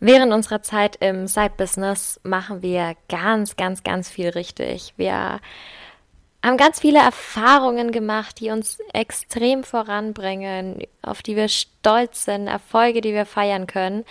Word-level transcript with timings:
Während 0.00 0.32
unserer 0.32 0.62
Zeit 0.62 0.96
im 0.96 1.26
Side-Business 1.26 2.20
machen 2.22 2.62
wir 2.62 2.96
ganz, 3.10 3.56
ganz, 3.56 3.82
ganz 3.84 4.08
viel 4.08 4.30
richtig. 4.30 4.94
Wir 4.96 5.40
haben 6.42 6.56
ganz 6.56 6.80
viele 6.80 7.00
Erfahrungen 7.00 7.92
gemacht, 7.92 8.40
die 8.40 8.50
uns 8.50 8.78
extrem 8.94 9.62
voranbringen, 9.62 10.82
auf 11.02 11.22
die 11.22 11.36
wir 11.36 11.48
stolz 11.48 12.24
sind, 12.24 12.46
Erfolge, 12.46 13.02
die 13.02 13.12
wir 13.12 13.26
feiern 13.26 13.66
können. 13.66 14.06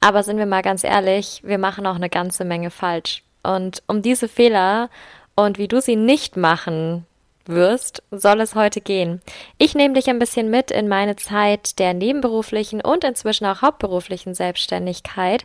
Aber 0.00 0.22
sind 0.22 0.38
wir 0.38 0.46
mal 0.46 0.62
ganz 0.62 0.84
ehrlich, 0.84 1.40
wir 1.44 1.58
machen 1.58 1.88
auch 1.88 1.96
eine 1.96 2.08
ganze 2.08 2.44
Menge 2.44 2.70
falsch. 2.70 3.24
Und 3.42 3.82
um 3.88 4.00
diese 4.00 4.28
Fehler 4.28 4.90
und 5.34 5.58
wie 5.58 5.66
du 5.66 5.80
sie 5.80 5.96
nicht 5.96 6.36
machen 6.36 7.04
wirst, 7.48 8.02
soll 8.10 8.40
es 8.40 8.54
heute 8.54 8.80
gehen. 8.80 9.20
Ich 9.58 9.74
nehme 9.74 9.94
dich 9.94 10.08
ein 10.08 10.18
bisschen 10.18 10.50
mit 10.50 10.70
in 10.70 10.88
meine 10.88 11.16
Zeit 11.16 11.78
der 11.78 11.94
nebenberuflichen 11.94 12.80
und 12.80 13.04
inzwischen 13.04 13.46
auch 13.46 13.62
hauptberuflichen 13.62 14.34
Selbstständigkeit 14.34 15.44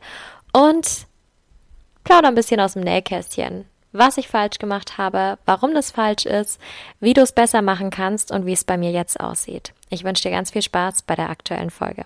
und 0.54 1.08
plauder 2.04 2.28
ein 2.28 2.36
bisschen 2.36 2.60
aus 2.60 2.74
dem 2.74 2.84
Nähkästchen. 2.84 3.66
Was 3.94 4.18
ich 4.18 4.28
falsch 4.28 4.60
gemacht 4.60 4.98
habe, 4.98 5.38
warum 5.46 5.74
das 5.74 5.92
falsch 5.92 6.26
ist, 6.26 6.60
wie 7.00 7.14
du 7.14 7.22
es 7.22 7.32
besser 7.32 7.62
machen 7.62 7.90
kannst 7.90 8.32
und 8.32 8.46
wie 8.46 8.54
es 8.54 8.64
bei 8.64 8.78
mir 8.78 8.92
jetzt 8.92 9.20
aussieht. 9.20 9.74
Ich 9.90 10.04
wünsche 10.04 10.24
dir 10.24 10.32
ganz 10.32 10.52
viel 10.52 10.62
Spaß 10.62 11.04
bei 11.04 11.16
der 11.16 11.30
aktuellen 11.30 11.70
Folge. 11.70 12.06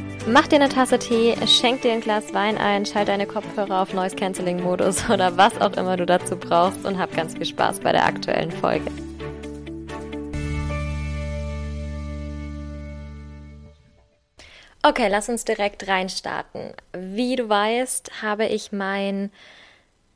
Mach 0.27 0.47
dir 0.47 0.57
eine 0.57 0.69
Tasse 0.69 0.99
Tee, 0.99 1.35
schenk 1.47 1.81
dir 1.81 1.93
ein 1.93 1.99
Glas 1.99 2.31
Wein 2.31 2.55
ein, 2.59 2.85
schalt 2.85 3.07
deine 3.07 3.25
Kopfhörer 3.25 3.81
auf 3.81 3.93
Noise 3.93 4.15
Cancelling 4.15 4.61
Modus 4.61 5.09
oder 5.09 5.35
was 5.35 5.59
auch 5.59 5.73
immer 5.73 5.97
du 5.97 6.05
dazu 6.05 6.37
brauchst 6.37 6.85
und 6.85 6.99
hab 6.99 7.15
ganz 7.15 7.33
viel 7.33 7.45
Spaß 7.45 7.79
bei 7.79 7.91
der 7.91 8.05
aktuellen 8.05 8.51
Folge. 8.51 8.85
Okay, 14.83 15.07
lass 15.09 15.27
uns 15.27 15.43
direkt 15.43 15.87
reinstarten. 15.87 16.73
Wie 16.93 17.35
du 17.35 17.49
weißt, 17.49 18.21
habe 18.21 18.45
ich 18.45 18.71
mein 18.71 19.31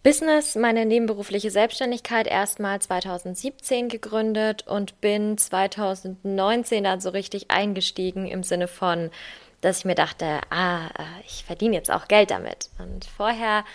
Business, 0.03 0.53
meine 0.53 0.85
nebenberufliche 0.85 1.49
Selbstständigkeit 1.49 2.27
erstmal 2.27 2.79
2017 2.79 3.89
gegründet 3.89 4.67
und 4.67 5.01
bin 5.01 5.35
2019 5.35 6.83
dann 6.83 7.01
so 7.01 7.09
richtig 7.09 7.49
eingestiegen 7.49 8.27
im 8.27 8.43
Sinne 8.43 8.67
von 8.67 9.09
dass 9.65 9.79
ich 9.79 9.85
mir 9.85 9.95
dachte, 9.95 10.39
ah, 10.49 10.89
ich 11.25 11.43
verdiene 11.43 11.75
jetzt 11.75 11.91
auch 11.91 12.07
Geld 12.07 12.31
damit. 12.31 12.69
Und 12.79 13.05
vorher, 13.05 13.65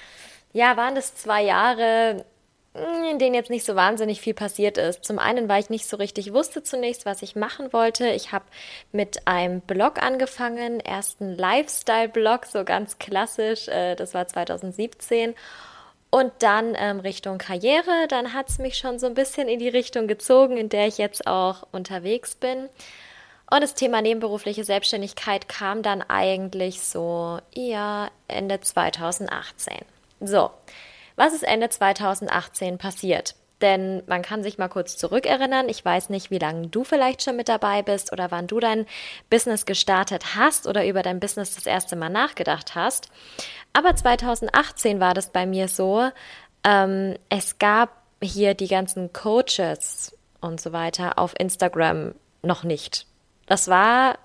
ja, 0.53 0.77
waren 0.77 0.95
das 0.95 1.15
zwei 1.15 1.43
Jahre, 1.43 2.25
in 2.75 3.19
denen 3.19 3.35
jetzt 3.35 3.51
nicht 3.51 3.67
so 3.67 3.75
wahnsinnig 3.75 4.21
viel 4.21 4.35
passiert 4.35 4.79
ist. 4.79 5.05
Zum 5.05 5.19
einen, 5.19 5.49
weil 5.49 5.61
ich 5.61 5.71
nicht 5.71 5.87
so 5.87 5.97
richtig 5.97 6.33
wusste 6.33 6.63
zunächst, 6.63 7.05
was 7.05 7.23
ich 7.23 7.35
machen 7.35 7.73
wollte. 7.73 8.09
Ich 8.09 8.31
habe 8.31 8.45
mit 8.93 9.27
einem 9.27 9.61
Blog 9.61 10.01
angefangen, 10.01 10.79
ersten 10.79 11.37
Lifestyle-Blog, 11.37 12.47
so 12.47 12.65
ganz 12.65 12.99
klassisch. 12.99 13.67
Äh, 13.67 13.97
das 13.97 14.15
war 14.15 14.29
2017. 14.29 15.35
Und 16.11 16.33
dann 16.39 16.77
ähm, 16.77 17.01
Richtung 17.01 17.39
Karriere. 17.39 18.07
Dann 18.09 18.33
hat 18.33 18.49
es 18.49 18.59
mich 18.59 18.79
schon 18.79 19.01
so 19.01 19.07
ein 19.07 19.15
bisschen 19.15 19.49
in 19.49 19.59
die 19.59 19.69
Richtung 19.69 20.07
gezogen, 20.07 20.57
in 20.57 20.69
der 20.69 20.87
ich 20.87 20.99
jetzt 20.99 21.27
auch 21.27 21.67
unterwegs 21.73 22.37
bin. 22.37 22.69
Und 23.51 23.63
das 23.63 23.75
Thema 23.75 24.01
nebenberufliche 24.01 24.63
Selbstständigkeit 24.63 25.49
kam 25.49 25.83
dann 25.83 26.03
eigentlich 26.03 26.81
so 26.83 27.41
eher 27.53 28.11
Ende 28.29 28.61
2018. 28.61 29.75
So, 30.21 30.51
was 31.17 31.35
ist 31.35 31.43
Ende 31.43 31.69
2018 31.69 32.79
passiert? 32.79 33.35
Denn 33.61 34.03
man 34.07 34.23
kann 34.23 34.43
sich 34.43 34.57
mal 34.57 34.69
kurz 34.69 34.97
zurückerinnern. 34.97 35.69
Ich 35.69 35.85
weiß 35.85 36.09
nicht, 36.09 36.31
wie 36.31 36.39
lange 36.39 36.69
du 36.69 36.85
vielleicht 36.85 37.23
schon 37.23 37.37
mit 37.37 37.49
dabei 37.49 37.83
bist 37.83 38.13
oder 38.13 38.31
wann 38.31 38.47
du 38.47 38.61
dein 38.61 38.87
Business 39.29 39.67
gestartet 39.67 40.37
hast 40.37 40.67
oder 40.67 40.87
über 40.87 41.03
dein 41.03 41.21
Business 41.21 41.55
das 41.57 41.67
erste 41.67 41.97
Mal 41.97 42.09
nachgedacht 42.09 42.75
hast. 42.75 43.11
Aber 43.73 43.95
2018 43.95 45.01
war 45.01 45.13
das 45.13 45.31
bei 45.31 45.45
mir 45.45 45.69
so, 45.69 46.09
ähm, 46.65 47.17
es 47.29 47.59
gab 47.59 47.91
hier 48.23 48.55
die 48.55 48.69
ganzen 48.69 49.13
Coaches 49.13 50.17
und 50.41 50.61
so 50.61 50.73
weiter 50.73 51.19
auf 51.19 51.35
Instagram 51.39 52.15
noch 52.43 52.65
nicht. 52.65 53.10
Das 53.51 53.67
war 53.67 54.17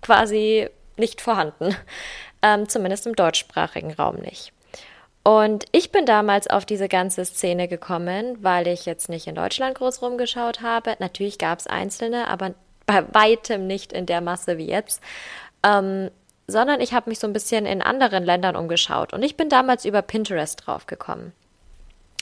quasi 0.00 0.70
nicht 0.96 1.20
vorhanden, 1.20 1.76
ähm, 2.42 2.70
zumindest 2.70 3.06
im 3.06 3.14
deutschsprachigen 3.14 3.92
Raum 3.92 4.16
nicht. 4.16 4.54
Und 5.22 5.66
ich 5.72 5.92
bin 5.92 6.06
damals 6.06 6.48
auf 6.48 6.64
diese 6.64 6.88
ganze 6.88 7.26
Szene 7.26 7.68
gekommen, 7.68 8.38
weil 8.40 8.66
ich 8.66 8.86
jetzt 8.86 9.10
nicht 9.10 9.26
in 9.26 9.34
Deutschland 9.34 9.76
groß 9.76 10.00
rumgeschaut 10.00 10.62
habe. 10.62 10.96
Natürlich 11.00 11.36
gab 11.36 11.58
es 11.58 11.66
einzelne, 11.66 12.28
aber 12.28 12.54
bei 12.86 13.04
weitem 13.12 13.66
nicht 13.66 13.92
in 13.92 14.06
der 14.06 14.22
Masse 14.22 14.56
wie 14.56 14.68
jetzt. 14.68 15.02
Ähm, 15.62 16.10
sondern 16.46 16.80
ich 16.80 16.94
habe 16.94 17.10
mich 17.10 17.18
so 17.18 17.26
ein 17.26 17.34
bisschen 17.34 17.66
in 17.66 17.82
anderen 17.82 18.24
Ländern 18.24 18.56
umgeschaut. 18.56 19.12
Und 19.12 19.22
ich 19.22 19.36
bin 19.36 19.50
damals 19.50 19.84
über 19.84 20.00
Pinterest 20.00 20.66
draufgekommen. 20.66 21.34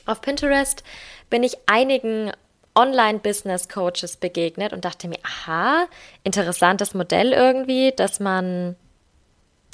Auf 0.04 0.20
Pinterest 0.20 0.82
bin 1.30 1.44
ich 1.44 1.58
einigen 1.66 2.32
Online-Business-Coaches 2.74 4.16
begegnet 4.16 4.72
und 4.72 4.84
dachte 4.84 5.08
mir, 5.08 5.18
aha, 5.22 5.86
interessantes 6.22 6.94
Modell 6.94 7.32
irgendwie, 7.32 7.92
dass 7.96 8.20
man 8.20 8.76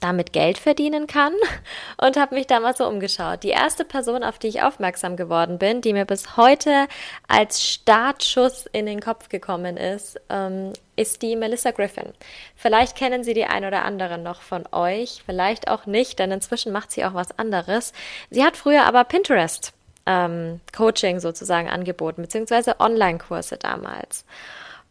damit 0.00 0.32
Geld 0.32 0.58
verdienen 0.58 1.06
kann 1.06 1.34
und 1.98 2.16
habe 2.16 2.34
mich 2.34 2.46
da 2.46 2.60
mal 2.60 2.74
so 2.74 2.86
umgeschaut. 2.86 3.42
Die 3.42 3.48
erste 3.50 3.84
Person, 3.84 4.24
auf 4.24 4.38
die 4.38 4.48
ich 4.48 4.62
aufmerksam 4.62 5.16
geworden 5.16 5.58
bin, 5.58 5.80
die 5.80 5.92
mir 5.92 6.04
bis 6.04 6.36
heute 6.36 6.88
als 7.28 7.64
Startschuss 7.64 8.66
in 8.72 8.86
den 8.86 9.00
Kopf 9.00 9.28
gekommen 9.28 9.76
ist, 9.76 10.20
ähm, 10.28 10.72
ist 10.96 11.22
die 11.22 11.36
Melissa 11.36 11.70
Griffin. 11.70 12.12
Vielleicht 12.56 12.96
kennen 12.96 13.24
Sie 13.24 13.34
die 13.34 13.44
ein 13.44 13.64
oder 13.64 13.84
andere 13.84 14.18
noch 14.18 14.42
von 14.42 14.64
euch, 14.72 15.22
vielleicht 15.24 15.68
auch 15.68 15.86
nicht, 15.86 16.18
denn 16.18 16.30
inzwischen 16.30 16.72
macht 16.72 16.92
sie 16.92 17.04
auch 17.04 17.14
was 17.14 17.38
anderes. 17.38 17.92
Sie 18.30 18.44
hat 18.44 18.56
früher 18.56 18.84
aber 18.84 19.04
Pinterest 19.04 19.72
ähm, 20.10 20.60
Coaching 20.76 21.20
sozusagen 21.20 21.68
angeboten, 21.68 22.22
beziehungsweise 22.22 22.80
Online-Kurse 22.80 23.56
damals. 23.58 24.24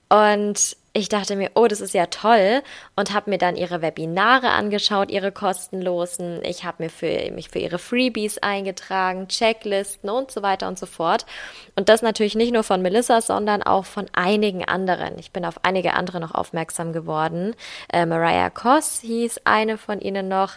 Und 0.08 0.78
ich 0.94 1.08
dachte 1.08 1.36
mir, 1.36 1.52
oh, 1.54 1.68
das 1.68 1.82
ist 1.82 1.94
ja 1.94 2.08
toll 2.08 2.64
und 2.96 3.14
habe 3.14 3.30
mir 3.30 3.38
dann 3.38 3.56
ihre 3.56 3.82
Webinare 3.84 4.50
angeschaut, 4.50 5.12
ihre 5.12 5.32
kostenlosen. 5.32 6.44
Ich 6.44 6.64
habe 6.64 6.84
mir 6.84 6.90
für, 6.90 7.32
mich 7.32 7.50
für 7.50 7.60
ihre 7.60 7.78
Freebies 7.78 8.40
eingetragen, 8.40 9.28
Checklisten 9.28 10.10
und 10.10 10.32
so 10.32 10.42
weiter 10.42 10.68
und 10.68 10.80
so 10.80 10.88
fort. 10.88 11.28
Und 11.76 11.90
das 11.90 12.02
natürlich 12.02 12.36
nicht 12.36 12.54
nur 12.54 12.64
von 12.64 12.82
Melissa, 12.82 13.22
sondern 13.22 13.62
auch 13.62 13.86
von 13.86 14.08
einigen 14.14 14.66
anderen. 14.66 15.20
Ich 15.20 15.32
bin 15.32 15.46
auf 15.46 15.64
einige 15.64 15.94
andere 15.94 16.20
noch 16.20 16.34
aufmerksam 16.34 16.92
geworden. 16.92 17.56
Äh, 17.94 18.08
Mariah 18.08 18.50
Koss 18.50 19.02
hieß 19.02 19.42
eine 19.44 19.78
von 19.78 20.00
ihnen 20.02 20.28
noch. 20.28 20.54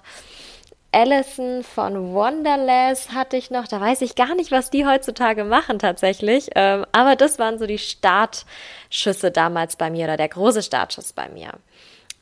Allison 0.92 1.64
von 1.64 2.12
Wonderless 2.12 3.12
hatte 3.12 3.36
ich 3.36 3.50
noch. 3.50 3.66
Da 3.66 3.80
weiß 3.80 4.02
ich 4.02 4.14
gar 4.14 4.34
nicht, 4.34 4.52
was 4.52 4.70
die 4.70 4.86
heutzutage 4.86 5.44
machen 5.44 5.78
tatsächlich. 5.78 6.50
Ähm, 6.54 6.84
aber 6.92 7.16
das 7.16 7.38
waren 7.38 7.58
so 7.58 7.66
die 7.66 7.78
Startschüsse 7.78 9.30
damals 9.30 9.76
bei 9.76 9.90
mir 9.90 10.04
oder 10.04 10.18
der 10.18 10.28
große 10.28 10.62
Startschuss 10.62 11.14
bei 11.14 11.28
mir. 11.30 11.52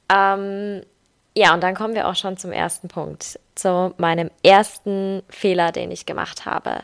Ähm, 0.08 0.82
ja, 1.36 1.52
und 1.54 1.62
dann 1.62 1.74
kommen 1.74 1.94
wir 1.94 2.08
auch 2.08 2.16
schon 2.16 2.36
zum 2.36 2.52
ersten 2.52 2.88
Punkt, 2.88 3.38
zu 3.54 3.94
meinem 3.98 4.30
ersten 4.42 5.22
Fehler, 5.28 5.72
den 5.72 5.90
ich 5.90 6.06
gemacht 6.06 6.46
habe. 6.46 6.80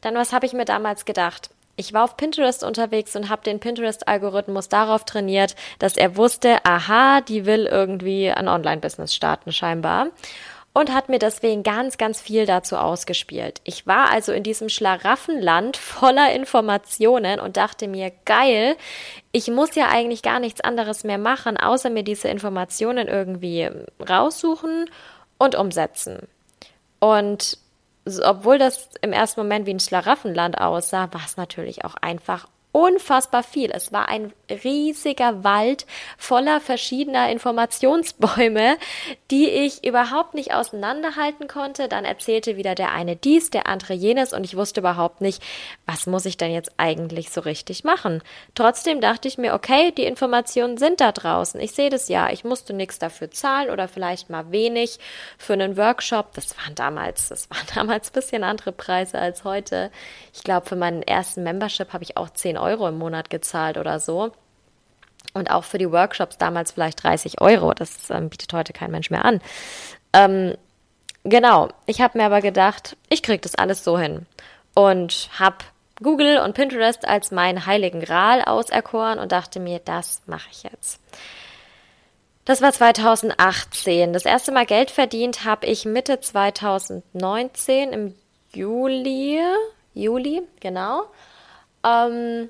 Dann, 0.00 0.14
was 0.14 0.32
habe 0.32 0.46
ich 0.46 0.52
mir 0.52 0.64
damals 0.64 1.04
gedacht? 1.04 1.50
Ich 1.76 1.92
war 1.92 2.04
auf 2.04 2.16
Pinterest 2.16 2.64
unterwegs 2.64 3.14
und 3.14 3.28
habe 3.28 3.44
den 3.44 3.60
Pinterest-Algorithmus 3.60 4.68
darauf 4.68 5.04
trainiert, 5.04 5.54
dass 5.78 5.96
er 5.96 6.16
wusste, 6.16 6.64
aha, 6.64 7.20
die 7.20 7.46
will 7.46 7.66
irgendwie 7.66 8.30
ein 8.30 8.48
Online-Business 8.48 9.14
starten 9.14 9.52
scheinbar. 9.52 10.08
Und 10.74 10.92
hat 10.94 11.08
mir 11.08 11.18
deswegen 11.18 11.62
ganz, 11.62 11.98
ganz 11.98 12.20
viel 12.20 12.46
dazu 12.46 12.76
ausgespielt. 12.76 13.60
Ich 13.64 13.86
war 13.86 14.10
also 14.10 14.32
in 14.32 14.42
diesem 14.42 14.68
Schlaraffenland 14.68 15.76
voller 15.76 16.32
Informationen 16.32 17.40
und 17.40 17.56
dachte 17.56 17.88
mir, 17.88 18.12
geil, 18.24 18.76
ich 19.32 19.48
muss 19.48 19.74
ja 19.74 19.88
eigentlich 19.88 20.22
gar 20.22 20.40
nichts 20.40 20.60
anderes 20.60 21.04
mehr 21.04 21.18
machen, 21.18 21.56
außer 21.56 21.90
mir 21.90 22.04
diese 22.04 22.28
Informationen 22.28 23.08
irgendwie 23.08 23.68
raussuchen 24.08 24.88
und 25.38 25.56
umsetzen. 25.56 26.28
Und 27.00 27.58
obwohl 28.24 28.58
das 28.58 28.88
im 29.02 29.12
ersten 29.12 29.40
Moment 29.40 29.66
wie 29.66 29.74
ein 29.74 29.80
Schlaraffenland 29.80 30.58
aussah, 30.58 31.12
war 31.12 31.24
es 31.24 31.36
natürlich 31.36 31.84
auch 31.84 31.94
einfach 31.94 32.46
unfassbar 32.78 33.42
viel. 33.42 33.72
Es 33.72 33.92
war 33.92 34.08
ein 34.08 34.32
riesiger 34.62 35.42
Wald 35.42 35.84
voller 36.16 36.60
verschiedener 36.60 37.28
Informationsbäume, 37.28 38.76
die 39.32 39.48
ich 39.48 39.84
überhaupt 39.84 40.34
nicht 40.34 40.54
auseinanderhalten 40.54 41.48
konnte. 41.48 41.88
Dann 41.88 42.04
erzählte 42.04 42.56
wieder 42.56 42.76
der 42.76 42.92
eine 42.92 43.16
dies, 43.16 43.50
der 43.50 43.66
andere 43.66 43.94
jenes 43.94 44.32
und 44.32 44.44
ich 44.44 44.56
wusste 44.56 44.78
überhaupt 44.78 45.20
nicht, 45.20 45.42
was 45.86 46.06
muss 46.06 46.24
ich 46.24 46.36
denn 46.36 46.52
jetzt 46.52 46.70
eigentlich 46.76 47.30
so 47.30 47.40
richtig 47.40 47.82
machen. 47.82 48.22
Trotzdem 48.54 49.00
dachte 49.00 49.26
ich 49.26 49.38
mir, 49.38 49.54
okay, 49.54 49.90
die 49.90 50.04
Informationen 50.04 50.78
sind 50.78 51.00
da 51.00 51.10
draußen. 51.10 51.60
Ich 51.60 51.72
sehe 51.72 51.90
das 51.90 52.08
ja. 52.08 52.30
Ich 52.30 52.44
musste 52.44 52.74
nichts 52.74 53.00
dafür 53.00 53.32
zahlen 53.32 53.70
oder 53.70 53.88
vielleicht 53.88 54.30
mal 54.30 54.52
wenig 54.52 55.00
für 55.36 55.54
einen 55.54 55.76
Workshop. 55.76 56.32
Das 56.34 56.56
waren 56.58 56.76
damals, 56.76 57.28
das 57.28 57.50
waren 57.50 57.66
damals 57.74 58.10
ein 58.10 58.12
bisschen 58.12 58.44
andere 58.44 58.70
Preise 58.70 59.18
als 59.18 59.42
heute. 59.42 59.90
Ich 60.32 60.44
glaube, 60.44 60.68
für 60.68 60.76
meinen 60.76 61.02
ersten 61.02 61.42
Membership 61.42 61.92
habe 61.92 62.04
ich 62.04 62.16
auch 62.16 62.30
10 62.30 62.56
Euro 62.56 62.67
im 62.68 62.98
Monat 62.98 63.30
gezahlt 63.30 63.78
oder 63.78 64.00
so. 64.00 64.32
Und 65.34 65.50
auch 65.50 65.64
für 65.64 65.78
die 65.78 65.90
Workshops 65.90 66.38
damals 66.38 66.72
vielleicht 66.72 67.02
30 67.02 67.40
Euro. 67.40 67.74
Das 67.74 68.10
ähm, 68.10 68.28
bietet 68.28 68.52
heute 68.52 68.72
kein 68.72 68.90
Mensch 68.90 69.10
mehr 69.10 69.24
an. 69.24 69.40
Ähm, 70.12 70.54
genau, 71.24 71.68
ich 71.86 72.00
habe 72.00 72.18
mir 72.18 72.24
aber 72.24 72.40
gedacht, 72.40 72.96
ich 73.08 73.22
kriege 73.22 73.40
das 73.40 73.54
alles 73.54 73.84
so 73.84 73.98
hin. 73.98 74.26
Und 74.74 75.30
habe 75.38 75.58
Google 76.02 76.38
und 76.38 76.54
Pinterest 76.54 77.06
als 77.06 77.30
meinen 77.30 77.66
heiligen 77.66 78.00
Gral 78.00 78.42
auserkoren 78.42 79.18
und 79.18 79.32
dachte 79.32 79.60
mir, 79.60 79.80
das 79.80 80.22
mache 80.26 80.48
ich 80.50 80.62
jetzt. 80.62 81.00
Das 82.44 82.62
war 82.62 82.72
2018. 82.72 84.12
Das 84.12 84.24
erste 84.24 84.52
Mal 84.52 84.64
Geld 84.64 84.90
verdient 84.90 85.44
habe 85.44 85.66
ich 85.66 85.84
Mitte 85.84 86.20
2019 86.20 87.92
im 87.92 88.14
Juli. 88.54 89.40
Juli, 89.92 90.42
genau. 90.60 91.02
Ähm, 91.84 92.48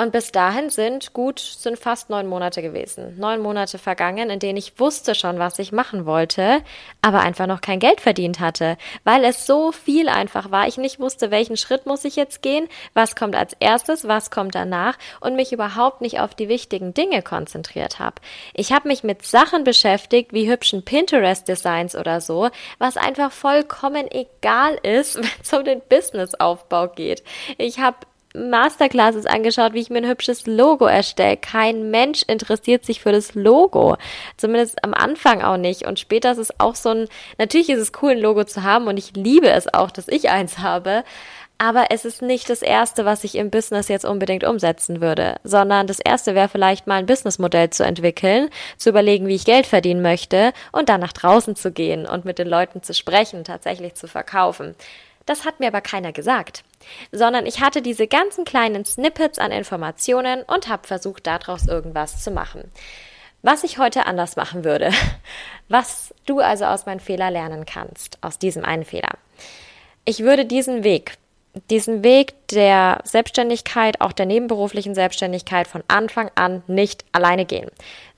und 0.00 0.12
bis 0.12 0.32
dahin 0.32 0.70
sind 0.70 1.12
gut, 1.12 1.38
sind 1.40 1.78
fast 1.78 2.08
neun 2.08 2.26
Monate 2.26 2.62
gewesen. 2.62 3.18
Neun 3.18 3.42
Monate 3.42 3.76
vergangen, 3.76 4.30
in 4.30 4.38
denen 4.38 4.56
ich 4.56 4.80
wusste 4.80 5.14
schon, 5.14 5.38
was 5.38 5.58
ich 5.58 5.72
machen 5.72 6.06
wollte, 6.06 6.62
aber 7.02 7.20
einfach 7.20 7.46
noch 7.46 7.60
kein 7.60 7.80
Geld 7.80 8.00
verdient 8.00 8.40
hatte, 8.40 8.78
weil 9.04 9.24
es 9.24 9.44
so 9.44 9.72
viel 9.72 10.08
einfach 10.08 10.50
war. 10.50 10.66
Ich 10.66 10.78
nicht 10.78 11.00
wusste, 11.00 11.30
welchen 11.30 11.58
Schritt 11.58 11.84
muss 11.84 12.06
ich 12.06 12.16
jetzt 12.16 12.40
gehen, 12.40 12.66
was 12.94 13.14
kommt 13.14 13.36
als 13.36 13.54
erstes, 13.60 14.08
was 14.08 14.30
kommt 14.30 14.54
danach 14.54 14.96
und 15.20 15.36
mich 15.36 15.52
überhaupt 15.52 16.00
nicht 16.00 16.18
auf 16.18 16.34
die 16.34 16.48
wichtigen 16.48 16.94
Dinge 16.94 17.20
konzentriert 17.20 17.98
habe. 17.98 18.22
Ich 18.54 18.72
habe 18.72 18.88
mich 18.88 19.04
mit 19.04 19.26
Sachen 19.26 19.64
beschäftigt, 19.64 20.32
wie 20.32 20.50
hübschen 20.50 20.82
Pinterest-Designs 20.82 21.94
oder 21.94 22.22
so, 22.22 22.48
was 22.78 22.96
einfach 22.96 23.32
vollkommen 23.32 24.10
egal 24.10 24.78
ist, 24.82 25.16
wenn 25.22 25.28
es 25.42 25.52
um 25.52 25.62
den 25.62 25.82
Businessaufbau 25.86 26.88
geht. 26.88 27.22
Ich 27.58 27.80
habe 27.80 27.98
Masterclasses 28.34 29.26
angeschaut, 29.26 29.74
wie 29.74 29.80
ich 29.80 29.90
mir 29.90 29.98
ein 29.98 30.08
hübsches 30.08 30.46
Logo 30.46 30.86
erstelle. 30.86 31.36
Kein 31.36 31.90
Mensch 31.90 32.22
interessiert 32.26 32.84
sich 32.84 33.00
für 33.00 33.12
das 33.12 33.34
Logo. 33.34 33.96
Zumindest 34.36 34.84
am 34.84 34.94
Anfang 34.94 35.42
auch 35.42 35.56
nicht. 35.56 35.86
Und 35.86 35.98
später 35.98 36.32
ist 36.32 36.38
es 36.38 36.60
auch 36.60 36.74
so 36.74 36.90
ein, 36.90 37.08
natürlich 37.38 37.70
ist 37.70 37.80
es 37.80 37.92
cool, 38.02 38.12
ein 38.12 38.20
Logo 38.20 38.44
zu 38.44 38.62
haben 38.62 38.86
und 38.86 38.98
ich 38.98 39.16
liebe 39.16 39.50
es 39.50 39.72
auch, 39.72 39.90
dass 39.90 40.08
ich 40.08 40.30
eins 40.30 40.58
habe. 40.58 41.04
Aber 41.58 41.88
es 41.90 42.06
ist 42.06 42.22
nicht 42.22 42.48
das 42.48 42.62
erste, 42.62 43.04
was 43.04 43.22
ich 43.22 43.34
im 43.34 43.50
Business 43.50 43.88
jetzt 43.88 44.06
unbedingt 44.06 44.44
umsetzen 44.44 45.02
würde, 45.02 45.34
sondern 45.44 45.86
das 45.86 46.00
erste 46.00 46.34
wäre 46.34 46.48
vielleicht 46.48 46.86
mal 46.86 46.94
ein 46.94 47.04
Businessmodell 47.04 47.68
zu 47.68 47.84
entwickeln, 47.84 48.48
zu 48.78 48.88
überlegen, 48.88 49.26
wie 49.26 49.34
ich 49.34 49.44
Geld 49.44 49.66
verdienen 49.66 50.00
möchte 50.00 50.54
und 50.72 50.88
dann 50.88 51.02
nach 51.02 51.12
draußen 51.12 51.56
zu 51.56 51.70
gehen 51.70 52.06
und 52.06 52.24
mit 52.24 52.38
den 52.38 52.48
Leuten 52.48 52.82
zu 52.82 52.94
sprechen, 52.94 53.44
tatsächlich 53.44 53.92
zu 53.92 54.08
verkaufen. 54.08 54.74
Das 55.26 55.44
hat 55.44 55.60
mir 55.60 55.66
aber 55.68 55.82
keiner 55.82 56.12
gesagt, 56.12 56.64
sondern 57.12 57.46
ich 57.46 57.60
hatte 57.60 57.82
diese 57.82 58.06
ganzen 58.06 58.44
kleinen 58.44 58.84
Snippets 58.84 59.38
an 59.38 59.52
Informationen 59.52 60.42
und 60.42 60.68
habe 60.68 60.86
versucht, 60.86 61.26
daraus 61.26 61.66
irgendwas 61.66 62.22
zu 62.22 62.30
machen. 62.30 62.70
Was 63.42 63.64
ich 63.64 63.78
heute 63.78 64.06
anders 64.06 64.36
machen 64.36 64.64
würde, 64.64 64.90
was 65.68 66.14
du 66.26 66.40
also 66.40 66.66
aus 66.66 66.86
meinen 66.86 67.00
Fehler 67.00 67.30
lernen 67.30 67.64
kannst, 67.64 68.18
aus 68.20 68.38
diesem 68.38 68.64
einen 68.64 68.84
Fehler. 68.84 69.18
Ich 70.04 70.20
würde 70.20 70.44
diesen 70.44 70.84
Weg, 70.84 71.16
diesen 71.70 72.04
Weg 72.04 72.34
der 72.48 73.00
Selbstständigkeit, 73.04 74.00
auch 74.00 74.12
der 74.12 74.26
nebenberuflichen 74.26 74.94
Selbstständigkeit 74.94 75.66
von 75.68 75.82
Anfang 75.88 76.30
an 76.34 76.62
nicht 76.66 77.04
alleine 77.12 77.44
gehen 77.44 77.70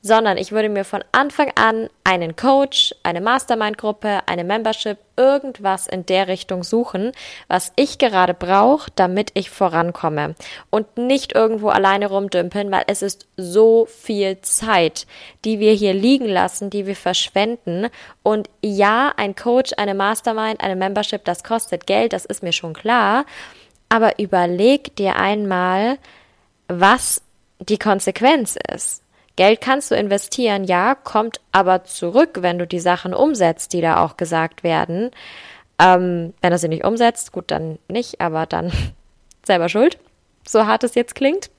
sondern 0.03 0.37
ich 0.37 0.51
würde 0.51 0.69
mir 0.69 0.85
von 0.85 1.05
Anfang 1.13 1.53
an 1.55 1.89
einen 2.03 2.35
Coach, 2.35 2.93
eine 3.05 3.21
Mastermind-Gruppe, 3.21 4.23
eine 4.27 4.43
Membership, 4.43 4.99
irgendwas 5.17 5.87
in 5.87 6.05
der 6.07 6.27
Richtung 6.27 6.65
suchen, 6.65 7.13
was 7.47 7.73
ich 7.77 7.99
gerade 7.99 8.35
brauche, 8.35 8.91
damit 8.97 9.31
ich 9.35 9.51
vorankomme. 9.51 10.35
Und 10.71 10.99
nicht 10.99 11.35
irgendwo 11.35 11.69
alleine 11.69 12.09
rumdümpeln, 12.09 12.73
weil 12.73 12.83
es 12.89 13.03
ist 13.03 13.29
so 13.37 13.87
viel 13.87 14.41
Zeit, 14.41 15.07
die 15.45 15.61
wir 15.61 15.73
hier 15.73 15.95
liegen 15.95 16.27
lassen, 16.27 16.69
die 16.69 16.87
wir 16.87 16.97
verschwenden. 16.97 17.87
Und 18.25 18.51
ja, 18.61 19.13
ein 19.17 19.37
Coach, 19.37 19.73
eine 19.77 19.95
Mastermind, 19.95 20.61
eine 20.61 20.75
Membership, 20.75 21.25
das 21.25 21.45
kostet 21.45 21.87
Geld, 21.87 22.13
das 22.13 22.25
ist 22.25 22.43
mir 22.43 22.53
schon 22.53 22.73
klar, 22.73 23.25
aber 23.89 24.19
überleg 24.19 24.97
dir 24.97 25.15
einmal, 25.15 25.99
was 26.67 27.23
die 27.61 27.79
Konsequenz 27.79 28.57
ist. 28.75 29.03
Geld 29.37 29.61
kannst 29.61 29.90
du 29.90 29.94
investieren, 29.94 30.64
ja, 30.64 30.94
kommt 30.94 31.40
aber 31.52 31.84
zurück, 31.84 32.38
wenn 32.40 32.58
du 32.58 32.67
die 32.67 32.81
Sachen 32.81 33.14
umsetzt, 33.14 33.73
die 33.73 33.81
da 33.81 34.05
auch 34.05 34.17
gesagt 34.17 34.62
werden. 34.62 35.11
Ähm, 35.79 36.34
wenn 36.43 36.52
er 36.52 36.58
sie 36.58 36.69
nicht 36.69 36.84
umsetzt, 36.84 37.32
gut, 37.32 37.50
dann 37.50 37.79
nicht, 37.88 38.20
aber 38.20 38.46
dann 38.46 38.73
selber 39.44 39.69
schuld, 39.69 39.99
so 40.46 40.67
hart 40.67 40.84
es 40.84 40.94
jetzt 40.94 41.14
klingt. 41.14 41.50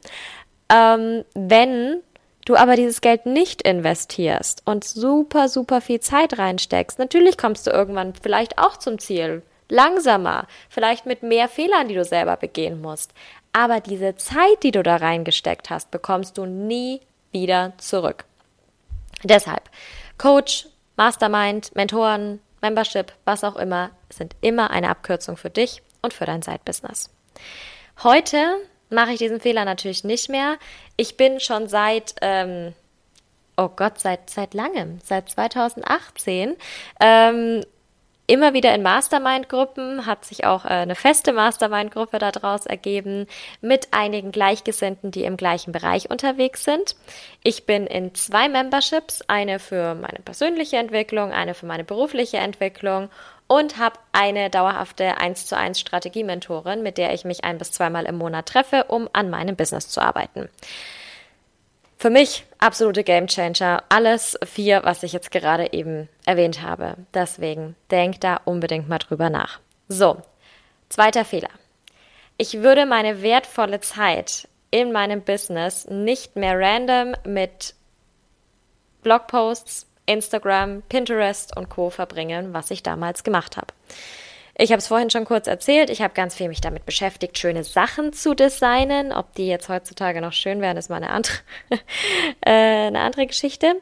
Ähm, 0.70 1.26
wenn 1.34 2.02
du 2.46 2.56
aber 2.56 2.76
dieses 2.76 3.02
Geld 3.02 3.26
nicht 3.26 3.62
investierst 3.64 4.62
und 4.66 4.84
super, 4.84 5.50
super 5.50 5.82
viel 5.82 6.00
Zeit 6.00 6.38
reinsteckst, 6.38 7.00
natürlich 7.00 7.38
kommst 7.38 7.66
du 7.68 7.72
irgendwann 7.72 8.14
vielleicht 8.22 8.58
auch 8.60 8.78
zum 8.78 9.00
Ziel. 9.00 9.42
Langsamer, 9.70 10.48
vielleicht 10.70 11.06
mit 11.06 11.24
mehr 11.24 11.48
Fehlern, 11.48 11.88
die 11.88 11.96
du 11.96 12.04
selber 12.04 12.38
begehen 12.38 12.82
musst. 12.82 13.14
Aber 13.54 13.80
diese 13.80 14.16
Zeit, 14.16 14.62
die 14.62 14.72
du 14.72 14.84
da 14.84 14.98
reingesteckt 14.98 15.70
hast, 15.70 15.90
bekommst 15.90 16.38
du 16.38 16.46
nie 16.46 17.02
wieder 17.34 17.74
zurück. 17.78 18.26
Deshalb, 19.24 19.70
Coach, 20.18 20.68
Mastermind, 20.96 21.76
Mentoren, 21.76 22.40
Membership, 22.62 23.12
was 23.26 23.44
auch 23.44 23.56
immer, 23.58 23.92
sind 24.10 24.36
immer 24.42 24.72
eine 24.72 24.90
Abkürzung 24.90 25.36
für 25.38 25.50
dich 25.50 25.82
und 26.02 26.14
für 26.14 26.26
dein 26.26 26.42
Side-Business. 26.42 27.10
Heute 28.04 28.58
mache 28.90 29.12
ich 29.12 29.20
diesen 29.20 29.42
Fehler 29.42 29.66
natürlich 29.66 30.04
nicht 30.04 30.30
mehr. 30.30 30.58
Ich 30.96 31.18
bin 31.18 31.40
schon 31.40 31.68
seit, 31.68 32.16
ähm, 32.22 32.74
oh 33.58 33.70
Gott, 33.70 34.00
seit, 34.00 34.30
seit 34.30 34.54
langem, 34.54 35.00
seit 35.04 35.30
2018, 35.30 36.56
ähm, 37.00 37.66
immer 38.34 38.54
wieder 38.56 38.74
in 38.74 38.82
Mastermind-Gruppen, 38.82 40.08
hat 40.08 40.26
sich 40.26 40.44
auch 40.44 40.66
äh, 40.66 40.70
eine 40.70 40.96
feste 40.96 41.34
Mastermind-Gruppe 41.34 42.18
daraus 42.18 42.66
ergeben, 42.66 43.28
mit 43.62 43.90
einigen 43.92 44.32
Gleichgesinnten, 44.32 45.12
die 45.12 45.24
im 45.24 45.38
gleichen 45.38 45.72
Bereich 45.72 46.10
unterwegs 46.10 46.64
sind. 46.64 46.96
Ich 47.44 47.68
bin 47.68 47.86
in 47.86 48.16
zwei 48.16 48.50
Memberships, 48.50 49.22
eine 49.28 49.60
für 49.60 49.94
meine 49.94 50.18
persönliche 50.26 50.78
Entwicklung, 50.78 51.32
eine 51.32 51.54
für 51.54 51.68
meine 51.68 51.84
berufliche 51.84 52.38
Entwicklung 52.38 53.10
und 53.46 53.78
habe 53.78 54.00
eine 54.14 54.50
dauerhafte 54.50 55.20
1 55.20 55.46
zu 55.46 55.56
1 55.56 55.80
Strategie-Mentorin, 55.80 56.82
mit 56.82 56.98
der 56.98 57.14
ich 57.14 57.26
mich 57.26 57.44
ein 57.44 57.60
bis 57.60 57.72
zweimal 57.72 58.06
im 58.06 58.18
Monat 58.18 58.48
treffe, 58.48 58.86
um 58.86 59.08
an 59.14 59.30
meinem 59.30 59.56
Business 59.56 59.90
zu 59.90 60.02
arbeiten. 60.02 60.50
Für 62.04 62.10
mich 62.10 62.46
absolute 62.60 63.06
Gamechanger. 63.06 63.82
Alles 63.88 64.38
vier, 64.44 64.82
was 64.84 65.04
ich 65.04 65.14
jetzt 65.14 65.32
gerade 65.32 65.72
eben 65.72 66.10
erwähnt 66.26 66.62
habe. 66.62 66.98
Deswegen 67.14 67.78
denk 67.92 68.20
da 68.20 68.42
unbedingt 68.44 68.90
mal 68.90 68.98
drüber 68.98 69.30
nach. 69.30 69.62
So, 69.88 70.22
zweiter 70.90 71.24
Fehler. 71.24 71.48
Ich 72.36 72.62
würde 72.62 72.86
meine 72.86 73.22
wertvolle 73.22 73.80
Zeit 73.80 74.50
in 74.70 74.92
meinem 74.92 75.22
Business 75.22 75.88
nicht 75.88 76.36
mehr 76.36 76.60
random 76.60 77.16
mit 77.24 77.74
Blogposts, 79.04 79.88
Instagram, 80.06 80.82
Pinterest 80.90 81.56
und 81.56 81.70
Co 81.70 81.90
verbringen, 81.90 82.54
was 82.54 82.70
ich 82.70 82.84
damals 82.84 83.24
gemacht 83.24 83.56
habe. 83.56 83.68
Ich 84.56 84.72
habe 84.72 84.78
es 84.78 84.88
vorhin 84.88 85.10
schon 85.10 85.26
kurz 85.26 85.48
erzählt. 85.48 85.90
Ich 85.90 86.02
habe 86.02 86.14
ganz 86.14 86.36
viel 86.36 86.48
mich 86.48 86.62
damit 86.62 86.86
beschäftigt, 86.86 87.38
schöne 87.40 87.64
Sachen 87.64 88.14
zu 88.14 88.36
designen. 88.36 89.12
Ob 89.12 89.34
die 89.34 89.48
jetzt 89.48 89.68
heutzutage 89.68 90.22
noch 90.22 90.34
schön 90.34 90.62
werden, 90.62 90.78
ist 90.78 90.90
mal 90.90 90.98
eine 90.98 91.10
andere, 91.10 91.34
äh, 92.42 92.88
eine 92.88 93.00
andere 93.00 93.26
Geschichte. 93.26 93.76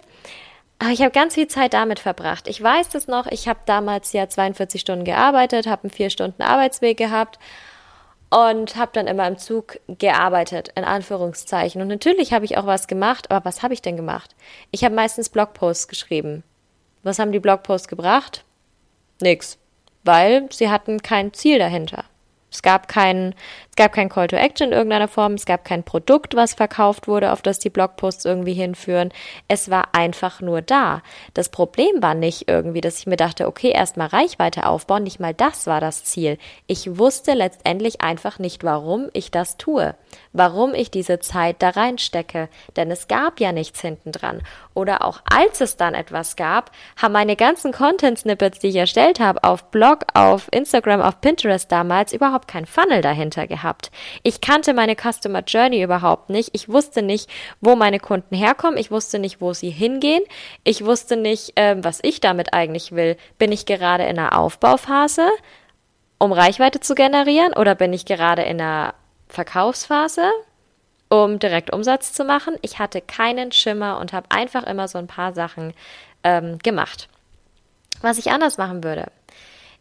Aber 0.80 0.92
ich 0.92 1.02
habe 1.02 1.12
ganz 1.12 1.36
viel 1.36 1.48
Zeit 1.48 1.74
damit 1.74 2.00
verbracht. 2.00 2.48
Ich 2.48 2.62
weiß 2.62 2.90
das 2.90 3.08
noch, 3.08 3.28
ich 3.28 3.48
habe 3.48 3.60
damals 3.66 4.14
ja 4.14 4.28
42 4.28 4.82
Stunden 4.82 5.06
gearbeitet, 5.06 5.68
habe 5.68 5.84
einen 5.84 5.92
vier 5.92 6.10
Stunden 6.10 6.42
Arbeitsweg 6.42 6.98
gehabt 6.98 7.38
und 8.32 8.78
habe 8.78 8.92
dann 8.94 9.06
immer 9.08 9.28
im 9.28 9.38
Zug 9.38 9.78
gearbeitet, 9.88 10.70
in 10.76 10.86
Anführungszeichen. 10.86 11.82
Und 11.82 11.90
natürlich 11.90 12.34
habe 12.34 12.46
ich 12.46 12.58
auch 12.58 12.66
was 12.66 12.88
gemacht, 12.88 13.30
aber 13.30 13.46
was 13.46 13.62
habe 13.62 13.74
ich 13.74 13.82
denn 13.82 13.98
gemacht? 13.98 14.36
Ich 14.72 14.84
habe 14.84 14.96
meistens 14.96 15.30
Blogposts 15.30 15.88
geschrieben. 15.88 16.44
Was 17.04 17.20
haben 17.20 17.34
die 17.34 17.40
Blogposts 17.40 17.88
gebracht? 17.88 18.44
Nix, 19.22 19.60
weil 20.04 20.48
sie 20.52 20.70
hatten 20.70 21.02
kein 21.02 21.34
Ziel 21.34 21.60
dahinter. 21.60 22.06
Es 22.52 22.62
gab 22.62 22.88
keinen, 22.88 23.34
es 23.72 23.78
gab 23.78 23.94
kein 23.94 24.10
Call 24.10 24.28
to 24.28 24.36
Action 24.36 24.68
in 24.68 24.74
irgendeiner 24.74 25.08
Form, 25.08 25.36
es 25.36 25.46
gab 25.46 25.64
kein 25.64 25.84
Produkt, 25.84 26.36
was 26.36 26.54
verkauft 26.54 27.08
wurde, 27.08 27.32
auf 27.32 27.42
das 27.42 27.58
die 27.58 27.70
Blogposts 27.70 28.26
irgendwie 28.26 28.54
hinführen. 28.54 29.14
Es 29.48 29.72
war 29.72 29.96
einfach 29.96 30.42
nur 30.42 30.62
da. 30.62 31.02
Das 31.34 31.48
Problem 31.48 32.02
war 32.02 32.14
nicht 32.14 32.50
irgendwie, 32.50 32.82
dass 32.82 33.00
ich 33.00 33.08
mir 33.08 33.16
dachte, 33.16 33.48
okay, 33.48 33.70
erstmal 33.72 34.08
Reichweite 34.08 34.66
aufbauen, 34.66 35.04
nicht 35.04 35.22
mal 35.22 35.34
das 35.34 35.68
war 35.68 35.80
das 35.80 36.04
Ziel. 36.04 36.38
Ich 36.68 36.98
wusste 36.98 37.34
letztendlich 37.34 38.02
einfach 38.02 38.40
nicht, 38.40 38.66
warum 38.66 39.08
ich 39.14 39.32
das 39.32 39.56
tue, 39.56 39.96
warum 40.34 40.74
ich 40.74 40.92
diese 40.92 41.20
Zeit 41.20 41.56
da 41.60 41.70
reinstecke, 41.70 42.50
denn 42.76 42.92
es 42.92 43.08
gab 43.08 43.40
ja 43.40 43.54
nichts 43.54 43.80
hinten 43.80 44.12
dran. 44.12 44.42
Oder 44.74 45.06
auch 45.06 45.22
als 45.34 45.62
es 45.62 45.78
dann 45.78 45.94
etwas 45.94 46.36
gab, 46.36 46.72
haben 47.02 47.14
meine 47.14 47.38
ganzen 47.38 47.72
Content 47.72 48.20
Snippets, 48.20 48.60
die 48.60 48.68
ich 48.68 48.76
erstellt 48.76 49.22
habe, 49.22 49.46
auf 49.46 49.72
Blog, 49.72 50.00
auf 50.14 50.50
Instagram, 50.52 51.00
auf 51.00 51.22
Pinterest 51.22 51.72
damals 51.72 52.12
überhaupt 52.12 52.50
kein 52.50 52.66
Funnel 52.66 53.02
dahinter 53.02 53.48
gehabt. 53.48 53.61
Ich 54.24 54.42
kannte 54.42 54.74
meine 54.74 54.96
Customer 54.96 55.42
Journey 55.42 55.82
überhaupt 55.82 56.30
nicht. 56.30 56.50
Ich 56.54 56.70
wusste 56.70 57.02
nicht, 57.02 57.30
wo 57.60 57.76
meine 57.76 58.00
Kunden 58.00 58.36
herkommen. 58.36 58.78
Ich 58.78 58.92
wusste 58.92 59.20
nicht, 59.20 59.42
wo 59.42 59.54
sie 59.54 59.70
hingehen. 59.70 60.24
Ich 60.64 60.86
wusste 60.86 61.18
nicht, 61.18 61.58
äh, 61.58 61.76
was 61.84 62.00
ich 62.04 62.22
damit 62.22 62.54
eigentlich 62.54 62.92
will. 62.92 63.18
Bin 63.38 63.52
ich 63.52 63.66
gerade 63.66 64.04
in 64.04 64.20
einer 64.20 64.38
Aufbauphase, 64.38 65.30
um 66.18 66.32
Reichweite 66.32 66.80
zu 66.80 66.96
generieren, 66.96 67.54
oder 67.54 67.76
bin 67.76 67.94
ich 67.94 68.06
gerade 68.06 68.44
in 68.44 68.62
einer 68.62 68.94
Verkaufsphase? 69.28 70.30
um 71.12 71.40
direkt 71.40 71.74
Umsatz 71.74 72.14
zu 72.14 72.24
machen. 72.24 72.56
Ich 72.62 72.80
hatte 72.80 73.02
keinen 73.02 73.52
Schimmer 73.52 74.00
und 74.00 74.14
habe 74.14 74.32
einfach 74.32 74.64
immer 74.64 74.88
so 74.88 74.98
ein 74.98 75.08
paar 75.08 75.34
Sachen 75.34 75.74
ähm, 76.24 76.58
gemacht. 76.60 77.10
Was 78.00 78.18
ich 78.18 78.32
anders 78.32 78.58
machen 78.58 78.82
würde 78.82 79.12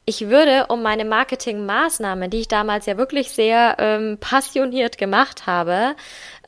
ich 0.07 0.29
würde 0.29 0.67
um 0.69 0.83
meine 0.83 1.05
Marketingmaßnahmen, 1.05 2.31
die 2.31 2.41
ich 2.41 2.49
damals 2.49 2.87
ja 2.87 2.97
wirklich 2.97 3.31
sehr 3.31 3.77
ähm, 3.79 4.19
passioniert 4.19 4.99
gemacht 4.99 5.47
habe, 5.47 5.95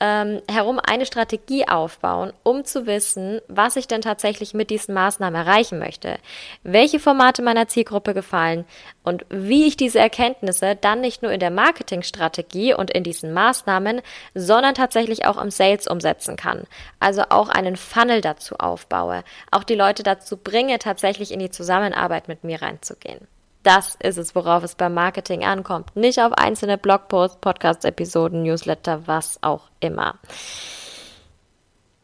ähm, 0.03 0.43
herum 0.51 0.81
eine 0.85 1.07
Strategie 1.07 1.69
aufbauen, 1.69 2.33
um 2.43 2.65
zu 2.65 2.87
wissen, 2.87 3.41
was 3.47 3.77
ich 3.77 3.87
denn 3.87 4.01
tatsächlich 4.01 4.53
mit 4.53 4.71
diesen 4.71 4.95
Maßnahmen 4.95 5.41
erreichen 5.41 5.79
möchte, 5.79 6.19
welche 6.65 6.99
Formate 6.99 7.41
meiner 7.41 7.69
Zielgruppe 7.69 8.13
gefallen 8.13 8.65
und 9.05 9.25
wie 9.31 9.65
ich 9.65 9.77
diese 9.77 10.01
Erkenntnisse 10.01 10.75
dann 10.75 11.01
nicht 11.01 11.23
nur 11.23 11.31
in 11.31 11.39
der 11.39 11.53
Marketingstrategie 11.53 12.75
und 12.75 12.91
in 12.91 13.05
diesen 13.05 13.33
Maßnahmen, 13.33 14.03
sondern 14.35 14.75
tatsächlich 14.75 15.25
auch 15.25 15.41
im 15.41 15.53
Sales 15.53 15.87
umsetzen 15.87 16.35
kann. 16.35 16.65
Also 16.99 17.23
auch 17.29 17.49
einen 17.49 17.77
Funnel 17.77 18.23
dazu 18.23 18.57
aufbaue, 18.57 19.23
auch 19.53 19.63
die 19.63 19.77
Leute 19.77 20.03
dazu 20.03 20.37
bringe, 20.37 20.81
tatsächlich 20.81 21.31
in 21.31 21.39
die 21.39 21.51
Zusammenarbeit 21.51 22.27
mit 22.27 22.43
mir 22.43 22.61
reinzugehen. 22.61 23.29
Das 23.63 23.97
ist 24.03 24.19
es, 24.19 24.35
worauf 24.35 24.65
es 24.65 24.75
beim 24.75 24.95
Marketing 24.95 25.45
ankommt. 25.45 25.95
Nicht 25.95 26.21
auf 26.21 26.33
einzelne 26.33 26.79
Blogposts, 26.79 27.39
Podcast-Episoden, 27.41 28.43
Newsletter, 28.43 29.07
was 29.07 29.39
auch 29.43 29.69
immer. 29.81 30.17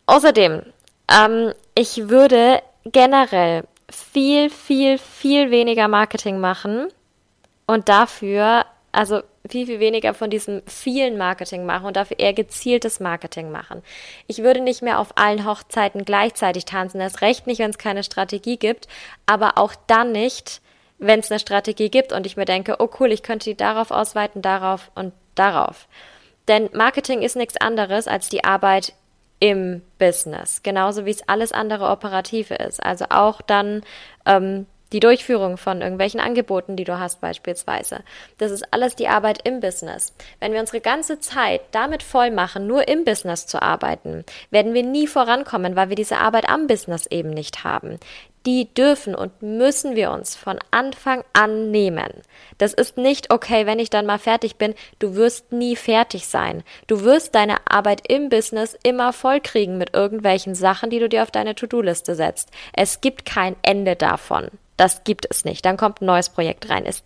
Außerdem, 0.07 0.63
ähm, 1.13 1.53
ich 1.75 2.09
würde 2.09 2.63
generell 2.85 3.65
viel, 3.91 4.51
viel, 4.51 4.99
viel 4.99 5.51
weniger 5.51 5.89
Marketing 5.89 6.39
machen 6.39 6.89
und 7.67 7.89
dafür, 7.89 8.65
also 8.93 9.23
viel, 9.49 9.67
viel 9.67 9.81
weniger 9.81 10.15
von 10.15 10.31
diesem 10.31 10.63
vielen 10.67 11.19
Marketing 11.19 11.67
machen 11.67 11.87
und 11.87 11.97
dafür 11.97 12.19
eher 12.19 12.35
gezieltes 12.35 13.01
Marketing 13.01 13.51
machen. 13.51 13.83
Ich 14.27 14.43
würde 14.43 14.61
nicht 14.61 14.83
mehr 14.83 14.99
auf 14.99 15.17
allen 15.17 15.45
Hochzeiten 15.47 16.05
gleichzeitig 16.05 16.67
tanzen, 16.67 17.01
erst 17.01 17.21
recht 17.21 17.47
nicht, 17.47 17.59
wenn 17.59 17.71
es 17.71 17.79
keine 17.79 18.05
Strategie 18.05 18.59
gibt, 18.59 18.89
aber 19.27 19.59
auch 19.59 19.75
dann 19.87 20.13
nicht, 20.13 20.61
wenn 20.99 21.21
es 21.21 21.31
eine 21.31 21.39
Strategie 21.39 21.91
gibt 21.91 22.13
und 22.13 22.27
ich 22.27 22.37
mir 22.37 22.45
denke, 22.45 22.77
oh 22.81 22.89
cool, 23.01 23.13
ich 23.13 23.23
könnte 23.23 23.51
die 23.51 23.57
darauf 23.57 23.91
ausweiten, 23.91 24.43
darauf 24.43 24.91
und 24.95 25.13
darauf. 25.35 25.87
Denn 26.49 26.71
Marketing 26.73 27.23
ist 27.23 27.37
nichts 27.37 27.57
anderes 27.61 28.09
als 28.09 28.29
die 28.29 28.45
Arbeit 28.45 28.95
im 29.41 29.83
Business, 29.99 30.63
genauso 30.63 31.05
wie 31.05 31.11
es 31.11 31.29
alles 31.29 31.53
andere 31.53 31.89
operative 31.89 32.55
ist. 32.55 32.83
Also 32.83 33.07
auch 33.11 33.41
dann 33.41 33.83
ähm, 34.27 34.67
die 34.93 35.01
Durchführung 35.01 35.59
von 35.59 35.83
irgendwelchen 35.83 36.19
Angeboten, 36.19 36.75
die 36.75 36.85
du 36.85 36.99
hast 36.99 37.21
beispielsweise. 37.21 38.01
Das 38.39 38.51
ist 38.51 38.73
alles 38.73 38.97
die 38.97 39.07
Arbeit 39.09 39.47
im 39.47 39.61
Business. 39.61 40.15
Wenn 40.41 40.53
wir 40.53 40.61
unsere 40.61 40.81
ganze 40.81 41.21
Zeit 41.21 41.61
damit 41.73 42.03
voll 42.03 42.31
machen, 42.31 42.67
nur 42.67 42.89
im 42.89 43.05
Business 43.05 43.47
zu 43.47 43.61
arbeiten, 43.61 44.25
werden 44.51 44.73
wir 44.73 44.83
nie 44.83 45.07
vorankommen, 45.07 45.77
weil 45.77 45.91
wir 45.91 45.97
diese 45.97 46.17
Arbeit 46.17 46.49
am 46.49 46.67
Business 46.67 47.07
eben 47.07 47.31
nicht 47.31 47.65
haben 47.65 48.01
die 48.49 48.73
dürfen 48.73 49.15
und 49.15 49.43
müssen 49.43 49.95
wir 49.95 50.11
uns 50.11 50.35
von 50.35 50.59
Anfang 50.71 51.23
an 51.35 51.71
nehmen. 51.71 52.09
Das 52.57 52.73
ist 52.73 52.97
nicht 52.97 53.31
okay, 53.31 53.67
wenn 53.67 53.79
ich 53.79 53.91
dann 53.91 54.07
mal 54.07 54.19
fertig 54.19 54.57
bin. 54.57 54.75
Du 54.99 55.17
wirst 55.17 55.53
nie 55.53 55.77
fertig 55.77 56.27
sein. 56.27 56.63
Du 56.87 57.05
wirst 57.05 57.35
deine 57.35 57.57
Arbeit 57.69 58.11
im 58.11 58.31
Business 58.31 58.75
immer 58.83 59.13
voll 59.13 59.41
kriegen 59.41 59.77
mit 59.77 59.95
irgendwelchen 59.95 60.55
Sachen, 60.55 60.89
die 60.89 60.99
du 60.99 61.11
dir 61.11 61.25
auf 61.25 61.31
deine 61.31 61.55
To-Do-Liste 61.55 62.15
setzt. 62.15 62.51
Es 62.73 63.03
gibt 63.03 63.27
kein 63.27 63.55
Ende 63.61 63.97
davon. 63.97 64.49
Das 64.79 65.05
gibt 65.05 65.27
es 65.29 65.45
nicht. 65.45 65.67
Dann 65.67 65.77
kommt 65.77 66.01
ein 66.01 66.07
neues 66.07 66.31
Projekt 66.31 66.71
rein. 66.71 66.87
Es 66.87 67.03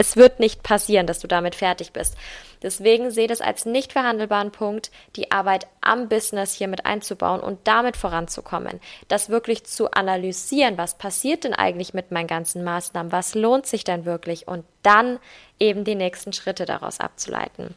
es 0.00 0.16
wird 0.16 0.40
nicht 0.40 0.62
passieren, 0.62 1.06
dass 1.06 1.18
du 1.18 1.28
damit 1.28 1.54
fertig 1.54 1.92
bist. 1.92 2.16
Deswegen 2.62 3.10
sehe 3.10 3.26
das 3.26 3.42
als 3.42 3.66
nicht 3.66 3.92
verhandelbaren 3.92 4.50
Punkt, 4.50 4.90
die 5.14 5.30
Arbeit 5.30 5.66
am 5.82 6.08
Business 6.08 6.54
hier 6.54 6.68
mit 6.68 6.86
einzubauen 6.86 7.40
und 7.40 7.68
damit 7.68 7.98
voranzukommen. 7.98 8.80
Das 9.08 9.28
wirklich 9.28 9.64
zu 9.64 9.90
analysieren, 9.90 10.78
was 10.78 10.96
passiert 10.96 11.44
denn 11.44 11.52
eigentlich 11.52 11.92
mit 11.92 12.12
meinen 12.12 12.28
ganzen 12.28 12.64
Maßnahmen, 12.64 13.12
was 13.12 13.34
lohnt 13.34 13.66
sich 13.66 13.84
denn 13.84 14.06
wirklich 14.06 14.48
und 14.48 14.64
dann 14.82 15.18
eben 15.58 15.84
die 15.84 15.96
nächsten 15.96 16.32
Schritte 16.32 16.64
daraus 16.64 16.98
abzuleiten. 16.98 17.74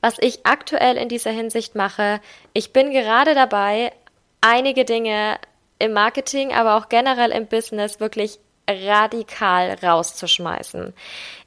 Was 0.00 0.18
ich 0.20 0.46
aktuell 0.46 0.96
in 0.96 1.08
dieser 1.08 1.32
Hinsicht 1.32 1.74
mache, 1.74 2.20
ich 2.52 2.72
bin 2.72 2.92
gerade 2.92 3.34
dabei, 3.34 3.92
einige 4.40 4.84
Dinge 4.84 5.40
im 5.80 5.92
Marketing, 5.92 6.52
aber 6.52 6.76
auch 6.76 6.88
generell 6.88 7.32
im 7.32 7.48
Business 7.48 7.98
wirklich 7.98 8.38
radikal 8.68 9.76
rauszuschmeißen. 9.82 10.92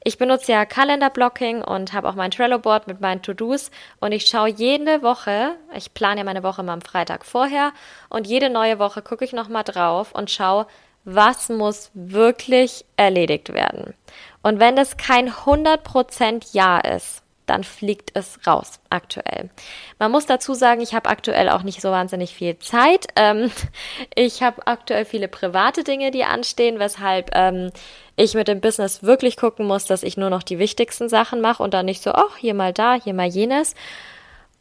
Ich 0.04 0.18
benutze 0.18 0.52
ja 0.52 0.64
Kalenderblocking 0.64 1.62
und 1.62 1.92
habe 1.92 2.08
auch 2.08 2.14
mein 2.14 2.30
Trello-Board 2.30 2.86
mit 2.86 3.00
meinen 3.00 3.22
To-Dos 3.22 3.70
und 4.00 4.12
ich 4.12 4.26
schaue 4.26 4.48
jede 4.48 5.02
Woche, 5.02 5.56
ich 5.74 5.92
plane 5.92 6.20
ja 6.20 6.24
meine 6.24 6.42
Woche 6.42 6.62
mal 6.62 6.72
am 6.72 6.82
Freitag 6.82 7.26
vorher 7.26 7.72
und 8.08 8.26
jede 8.26 8.50
neue 8.50 8.78
Woche 8.78 9.02
gucke 9.02 9.24
ich 9.24 9.32
nochmal 9.32 9.64
drauf 9.64 10.12
und 10.12 10.30
schaue, 10.30 10.66
was 11.04 11.48
muss 11.48 11.90
wirklich 11.94 12.84
erledigt 12.96 13.52
werden. 13.52 13.94
Und 14.42 14.60
wenn 14.60 14.76
das 14.76 14.96
kein 14.96 15.30
100% 15.30 16.48
Ja 16.52 16.78
ist, 16.78 17.22
dann 17.50 17.64
fliegt 17.64 18.12
es 18.14 18.38
raus 18.46 18.78
aktuell. 18.90 19.50
Man 19.98 20.12
muss 20.12 20.24
dazu 20.24 20.54
sagen, 20.54 20.80
ich 20.80 20.94
habe 20.94 21.08
aktuell 21.08 21.48
auch 21.48 21.64
nicht 21.64 21.80
so 21.80 21.90
wahnsinnig 21.90 22.32
viel 22.32 22.56
Zeit. 22.60 23.08
Ähm, 23.16 23.50
ich 24.14 24.42
habe 24.42 24.66
aktuell 24.68 25.04
viele 25.04 25.26
private 25.26 25.82
Dinge, 25.82 26.12
die 26.12 26.22
anstehen, 26.22 26.78
weshalb 26.78 27.32
ähm, 27.34 27.72
ich 28.14 28.34
mit 28.34 28.46
dem 28.46 28.60
Business 28.60 29.02
wirklich 29.02 29.36
gucken 29.36 29.66
muss, 29.66 29.84
dass 29.84 30.04
ich 30.04 30.16
nur 30.16 30.30
noch 30.30 30.44
die 30.44 30.60
wichtigsten 30.60 31.08
Sachen 31.08 31.40
mache 31.40 31.62
und 31.62 31.74
dann 31.74 31.86
nicht 31.86 32.02
so, 32.02 32.12
ach, 32.12 32.36
hier 32.36 32.54
mal 32.54 32.72
da, 32.72 32.94
hier 32.94 33.14
mal 33.14 33.26
jenes. 33.26 33.74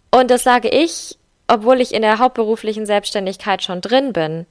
Und 0.10 0.31
das 0.31 0.43
sage 0.43 0.69
ich, 0.69 1.19
obwohl 1.48 1.81
ich 1.81 1.93
in 1.93 2.01
der 2.01 2.17
hauptberuflichen 2.17 2.88
Selbstständigkeit 2.88 3.62
schon 3.62 3.81
drin 3.81 4.13
bin. 4.13 4.48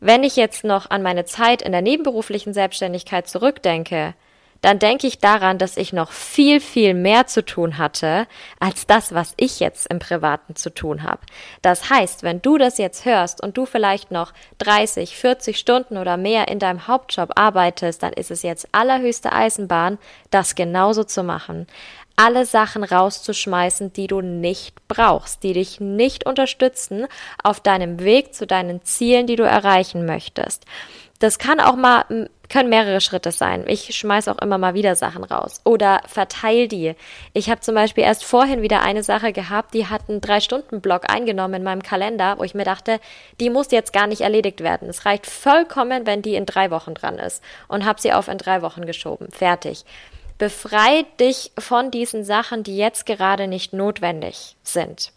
Wenn 0.00 0.24
ich 0.24 0.34
jetzt 0.34 0.64
noch 0.64 0.90
an 0.90 1.02
meine 1.02 1.24
Zeit 1.24 1.62
in 1.62 1.70
der 1.70 1.82
nebenberuflichen 1.82 2.52
Selbstständigkeit 2.52 3.28
zurückdenke, 3.28 4.14
dann 4.60 4.78
denke 4.78 5.06
ich 5.06 5.18
daran, 5.18 5.58
dass 5.58 5.76
ich 5.76 5.92
noch 5.92 6.12
viel, 6.12 6.60
viel 6.60 6.94
mehr 6.94 7.26
zu 7.26 7.44
tun 7.44 7.78
hatte, 7.78 8.26
als 8.60 8.86
das, 8.86 9.14
was 9.14 9.34
ich 9.36 9.60
jetzt 9.60 9.86
im 9.88 9.98
Privaten 9.98 10.56
zu 10.56 10.72
tun 10.72 11.02
habe. 11.02 11.20
Das 11.62 11.90
heißt, 11.90 12.22
wenn 12.22 12.42
du 12.42 12.58
das 12.58 12.78
jetzt 12.78 13.04
hörst 13.04 13.42
und 13.42 13.56
du 13.56 13.66
vielleicht 13.66 14.10
noch 14.10 14.32
30, 14.58 15.16
40 15.16 15.58
Stunden 15.58 15.96
oder 15.96 16.16
mehr 16.16 16.48
in 16.48 16.58
deinem 16.58 16.86
Hauptjob 16.86 17.32
arbeitest, 17.36 18.02
dann 18.02 18.12
ist 18.12 18.30
es 18.30 18.42
jetzt 18.42 18.68
allerhöchste 18.72 19.32
Eisenbahn, 19.32 19.98
das 20.30 20.54
genauso 20.54 21.04
zu 21.04 21.22
machen 21.22 21.66
alle 22.16 22.46
Sachen 22.46 22.82
rauszuschmeißen, 22.82 23.92
die 23.92 24.06
du 24.06 24.22
nicht 24.22 24.88
brauchst, 24.88 25.42
die 25.42 25.52
dich 25.52 25.80
nicht 25.80 26.26
unterstützen 26.26 27.06
auf 27.42 27.60
deinem 27.60 28.00
Weg 28.00 28.34
zu 28.34 28.46
deinen 28.46 28.82
Zielen, 28.82 29.26
die 29.26 29.36
du 29.36 29.44
erreichen 29.44 30.06
möchtest. 30.06 30.64
Das 31.18 31.38
kann 31.38 31.60
auch 31.60 31.76
mal, 31.76 32.28
können 32.48 32.68
mehrere 32.68 33.00
Schritte 33.00 33.32
sein. 33.32 33.64
Ich 33.66 33.94
schmeiß 33.96 34.28
auch 34.28 34.38
immer 34.38 34.58
mal 34.58 34.74
wieder 34.74 34.94
Sachen 34.94 35.24
raus. 35.24 35.60
Oder 35.64 36.00
verteil 36.06 36.68
die. 36.68 36.94
Ich 37.32 37.50
habe 37.50 37.60
zum 37.60 37.74
Beispiel 37.74 38.04
erst 38.04 38.24
vorhin 38.24 38.62
wieder 38.62 38.82
eine 38.82 39.02
Sache 39.02 39.32
gehabt, 39.32 39.74
die 39.74 39.86
hat 39.86 40.02
einen 40.08 40.20
Drei-Stunden-Block 40.20 41.10
eingenommen 41.10 41.54
in 41.54 41.62
meinem 41.62 41.82
Kalender, 41.82 42.38
wo 42.38 42.44
ich 42.44 42.54
mir 42.54 42.64
dachte, 42.64 43.00
die 43.40 43.50
muss 43.50 43.70
jetzt 43.70 43.92
gar 43.92 44.06
nicht 44.06 44.20
erledigt 44.20 44.60
werden. 44.60 44.88
Es 44.88 45.06
reicht 45.06 45.26
vollkommen, 45.26 46.06
wenn 46.06 46.22
die 46.22 46.34
in 46.34 46.46
drei 46.46 46.70
Wochen 46.70 46.94
dran 46.94 47.18
ist. 47.18 47.42
Und 47.68 47.84
habe 47.84 48.00
sie 48.00 48.12
auf 48.12 48.28
in 48.28 48.38
drei 48.38 48.62
Wochen 48.62 48.86
geschoben. 48.86 49.28
Fertig. 49.30 49.84
Befrei 50.38 51.06
dich 51.18 51.52
von 51.58 51.90
diesen 51.90 52.22
Sachen, 52.22 52.62
die 52.62 52.76
jetzt 52.76 53.06
gerade 53.06 53.46
nicht 53.46 53.72
notwendig 53.72 54.56
sind. 54.62 55.12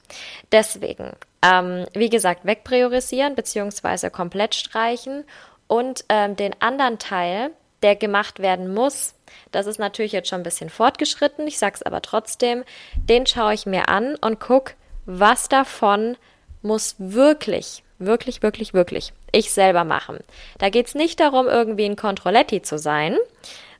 Deswegen, 0.51 1.11
ähm, 1.41 1.85
wie 1.93 2.09
gesagt, 2.09 2.45
wegpriorisieren 2.45 3.35
beziehungsweise 3.35 4.11
komplett 4.11 4.55
streichen 4.55 5.25
und 5.69 6.03
ähm, 6.09 6.35
den 6.35 6.53
anderen 6.61 6.99
Teil, 6.99 7.51
der 7.83 7.95
gemacht 7.95 8.39
werden 8.39 8.73
muss, 8.73 9.13
das 9.51 9.67
ist 9.67 9.79
natürlich 9.79 10.11
jetzt 10.11 10.27
schon 10.27 10.41
ein 10.41 10.43
bisschen 10.43 10.69
fortgeschritten, 10.69 11.47
ich 11.47 11.59
sag's 11.59 11.83
aber 11.83 12.01
trotzdem, 12.01 12.65
den 12.95 13.25
schaue 13.25 13.53
ich 13.53 13.65
mir 13.65 13.87
an 13.87 14.15
und 14.15 14.41
guck, 14.41 14.73
was 15.05 15.47
davon 15.47 16.17
muss 16.61 16.95
wirklich, 16.97 17.83
wirklich, 17.99 18.41
wirklich, 18.41 18.73
wirklich 18.73 19.13
ich 19.31 19.51
selber 19.51 19.83
machen. 19.83 20.17
Da 20.57 20.69
geht's 20.69 20.95
nicht 20.95 21.19
darum, 21.19 21.47
irgendwie 21.47 21.85
ein 21.85 21.95
Controletti 21.95 22.63
zu 22.63 22.79
sein, 22.79 23.15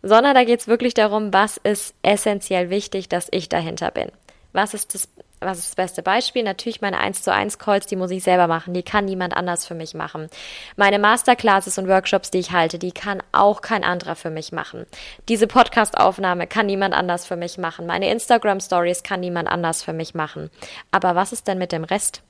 sondern 0.03 0.35
da 0.35 0.43
geht 0.43 0.59
es 0.59 0.67
wirklich 0.67 0.93
darum, 0.93 1.33
was 1.33 1.57
ist 1.57 1.95
essentiell 2.03 2.69
wichtig, 2.69 3.09
dass 3.09 3.27
ich 3.31 3.49
dahinter 3.49 3.89
bin. 3.89 4.11
Was 4.53 4.75
ist 4.75 4.93
das, 4.93 5.09
was 5.39 5.59
ist 5.59 5.69
das 5.69 5.75
beste 5.75 6.03
Beispiel? 6.03 6.43
Natürlich 6.43 6.81
meine 6.81 6.99
1 6.99 7.21
zu 7.23 7.33
1 7.33 7.59
Calls, 7.59 7.85
die 7.85 7.95
muss 7.95 8.11
ich 8.11 8.23
selber 8.23 8.47
machen. 8.47 8.73
Die 8.73 8.83
kann 8.83 9.05
niemand 9.05 9.35
anders 9.35 9.65
für 9.65 9.75
mich 9.75 9.93
machen. 9.93 10.29
Meine 10.75 10.99
Masterclasses 10.99 11.77
und 11.77 11.87
Workshops, 11.87 12.31
die 12.31 12.39
ich 12.39 12.51
halte, 12.51 12.77
die 12.79 12.91
kann 12.91 13.23
auch 13.31 13.61
kein 13.61 13.83
anderer 13.83 14.15
für 14.15 14.29
mich 14.29 14.51
machen. 14.51 14.85
Diese 15.29 15.47
Podcast-Aufnahme 15.47 16.47
kann 16.47 16.65
niemand 16.65 16.93
anders 16.93 17.25
für 17.25 17.37
mich 17.37 17.57
machen. 17.57 17.85
Meine 17.85 18.09
Instagram 18.11 18.59
Stories 18.59 19.03
kann 19.03 19.21
niemand 19.21 19.47
anders 19.47 19.83
für 19.83 19.93
mich 19.93 20.13
machen. 20.13 20.49
Aber 20.91 21.15
was 21.15 21.31
ist 21.31 21.47
denn 21.47 21.57
mit 21.57 21.71
dem 21.71 21.83
Rest? 21.83 22.21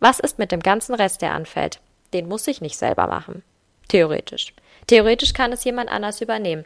Was 0.00 0.20
ist 0.20 0.38
mit 0.38 0.52
dem 0.52 0.60
ganzen 0.60 0.94
Rest, 0.94 1.22
der 1.22 1.32
anfällt? 1.32 1.80
Den 2.12 2.28
muss 2.28 2.46
ich 2.46 2.60
nicht 2.60 2.76
selber 2.76 3.06
machen. 3.06 3.42
Theoretisch. 3.88 4.52
Theoretisch 4.86 5.32
kann 5.32 5.52
es 5.52 5.64
jemand 5.64 5.90
anders 5.90 6.20
übernehmen. 6.20 6.64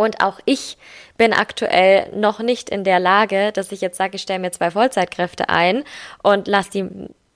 Und 0.00 0.22
auch 0.22 0.40
ich 0.46 0.78
bin 1.18 1.34
aktuell 1.34 2.10
noch 2.14 2.38
nicht 2.38 2.70
in 2.70 2.84
der 2.84 2.98
Lage, 2.98 3.52
dass 3.52 3.70
ich 3.70 3.82
jetzt 3.82 3.98
sage, 3.98 4.16
ich 4.16 4.22
stelle 4.22 4.38
mir 4.38 4.50
zwei 4.50 4.70
Vollzeitkräfte 4.70 5.50
ein 5.50 5.84
und 6.22 6.48
lasse 6.48 6.70
die 6.70 6.88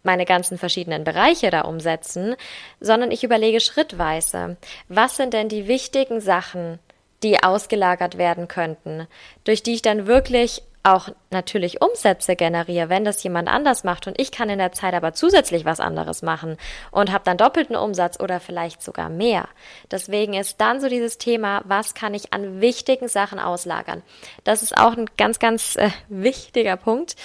meine 0.03 0.25
ganzen 0.25 0.57
verschiedenen 0.57 1.05
Bereiche 1.05 1.51
da 1.51 1.63
umsetzen, 1.63 2.37
sondern 2.81 3.11
ich 3.11 3.23
überlege 3.23 3.61
schrittweise, 3.61 4.57
was 4.89 5.17
sind 5.17 5.35
denn 5.35 5.51
die 5.51 5.69
wichtigen 5.69 6.23
Sachen, 6.23 6.79
die 7.23 7.43
ausgelagert 7.43 8.17
werden 8.17 8.49
könnten, 8.49 9.09
durch 9.45 9.63
die 9.63 9.75
ich 9.75 9.83
dann 9.83 10.07
wirklich 10.07 10.63
auch 10.85 11.09
natürlich 11.31 11.81
Umsätze 11.81 12.37
generiere, 12.37 12.91
wenn 12.91 13.05
das 13.05 13.23
jemand 13.23 13.49
anders 13.49 13.85
macht 13.85 14.07
und 14.07 14.21
ich 14.21 14.31
kann 14.31 14.51
in 14.51 14.59
der 14.59 14.73
Zeit 14.73 14.95
aber 14.95 15.15
zusätzlich 15.15 15.65
was 15.65 15.81
anderes 15.81 16.23
machen 16.23 16.59
und 16.91 17.11
habe 17.11 17.25
dann 17.25 17.39
doppelten 17.39 17.75
Umsatz 17.75 18.21
oder 18.21 18.39
vielleicht 18.39 18.83
sogar 18.83 19.09
mehr. 19.09 19.49
Deswegen 19.91 20.35
ist 20.35 20.61
dann 20.61 20.81
so 20.81 20.89
dieses 20.89 21.17
Thema, 21.17 21.63
was 21.65 21.95
kann 21.95 22.13
ich 22.13 22.35
an 22.35 22.61
wichtigen 22.61 23.09
Sachen 23.09 23.39
auslagern? 23.39 24.03
Das 24.45 24.63
ist 24.63 24.77
auch 24.77 24.97
ein 24.97 25.07
ganz, 25.17 25.39
ganz 25.39 25.77
äh, 25.77 25.91
wichtiger 26.09 26.77
Punkt. 26.77 27.17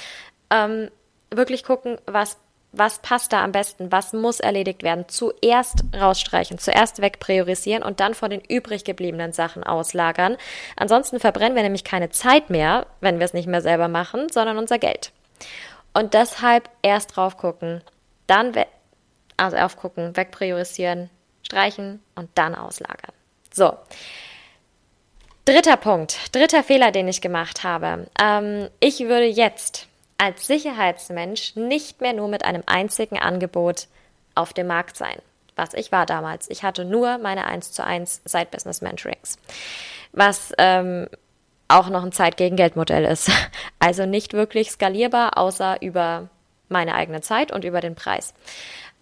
Ähm, 0.49 0.89
wirklich 1.29 1.63
gucken, 1.63 1.97
was 2.05 2.37
was 2.71 2.99
passt 2.99 3.33
da 3.33 3.43
am 3.43 3.51
besten, 3.51 3.91
was 3.91 4.13
muss 4.13 4.39
erledigt 4.39 4.83
werden, 4.83 5.05
zuerst 5.07 5.83
rausstreichen, 5.95 6.59
zuerst 6.59 7.01
wegpriorisieren 7.01 7.83
und 7.83 7.99
dann 7.99 8.13
vor 8.13 8.29
den 8.29 8.41
übrig 8.41 8.83
gebliebenen 8.83 9.33
Sachen 9.33 9.63
auslagern. 9.63 10.37
Ansonsten 10.75 11.19
verbrennen 11.19 11.55
wir 11.55 11.63
nämlich 11.63 11.83
keine 11.83 12.09
Zeit 12.09 12.49
mehr, 12.49 12.85
wenn 13.01 13.19
wir 13.19 13.25
es 13.25 13.33
nicht 13.33 13.47
mehr 13.47 13.61
selber 13.61 13.87
machen, 13.87 14.27
sondern 14.31 14.57
unser 14.57 14.77
Geld. 14.77 15.11
Und 15.93 16.13
deshalb 16.13 16.69
erst 16.83 17.15
drauf 17.15 17.37
gucken, 17.37 17.81
dann 18.27 18.53
we 18.53 18.65
also 19.37 19.57
aufgucken, 19.57 20.15
wegpriorisieren, 20.17 21.09
streichen 21.43 22.03
und 22.15 22.29
dann 22.35 22.55
auslagern. 22.55 23.13
So. 23.53 23.73
Dritter 25.45 25.77
Punkt, 25.77 26.35
dritter 26.35 26.61
Fehler, 26.61 26.91
den 26.91 27.07
ich 27.07 27.21
gemacht 27.21 27.63
habe. 27.63 28.07
Ähm, 28.21 28.69
ich 28.79 28.99
würde 28.99 29.25
jetzt 29.25 29.88
als 30.19 30.45
Sicherheitsmensch 30.45 31.55
nicht 31.55 32.01
mehr 32.01 32.13
nur 32.13 32.27
mit 32.27 32.45
einem 32.45 32.61
einzigen 32.67 33.17
Angebot 33.17 33.87
auf 34.35 34.53
dem 34.53 34.67
Markt 34.67 34.97
sein. 34.97 35.17
Was 35.55 35.73
ich 35.73 35.91
war 35.91 36.05
damals. 36.05 36.49
Ich 36.49 36.63
hatte 36.63 36.85
nur 36.85 37.17
meine 37.17 37.45
1 37.45 37.71
zu 37.71 37.83
1 37.83 38.21
Side 38.25 38.47
Business 38.51 38.81
Mentorings. 38.81 39.37
Was 40.11 40.53
ähm, 40.57 41.07
auch 41.67 41.89
noch 41.89 42.03
ein 42.03 42.11
Zeit-gegen-Geld-Modell 42.11 43.05
ist. 43.05 43.31
Also 43.81 44.05
nicht 44.05 44.33
wirklich 44.33 44.71
skalierbar, 44.71 45.37
außer 45.37 45.81
über 45.81 46.27
meine 46.67 46.95
eigene 46.95 47.21
Zeit 47.21 47.51
und 47.51 47.63
über 47.63 47.79
den 47.79 47.95
Preis. 47.95 48.33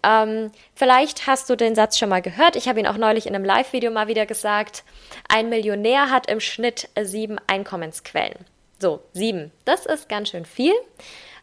Ähm, 0.04 0.52
vielleicht 0.76 1.26
hast 1.26 1.50
du 1.50 1.56
den 1.56 1.74
Satz 1.74 1.98
schon 1.98 2.08
mal 2.08 2.22
gehört. 2.22 2.54
Ich 2.54 2.68
habe 2.68 2.78
ihn 2.78 2.86
auch 2.86 2.96
neulich 2.96 3.26
in 3.26 3.34
einem 3.34 3.44
Live-Video 3.44 3.90
mal 3.90 4.06
wieder 4.06 4.24
gesagt. 4.24 4.84
Ein 5.28 5.48
Millionär 5.48 6.10
hat 6.10 6.30
im 6.30 6.38
Schnitt 6.38 6.88
sieben 7.02 7.38
Einkommensquellen. 7.48 8.44
So, 8.80 9.00
sieben. 9.12 9.50
Das 9.64 9.86
ist 9.86 10.08
ganz 10.08 10.30
schön 10.30 10.44
viel. 10.44 10.74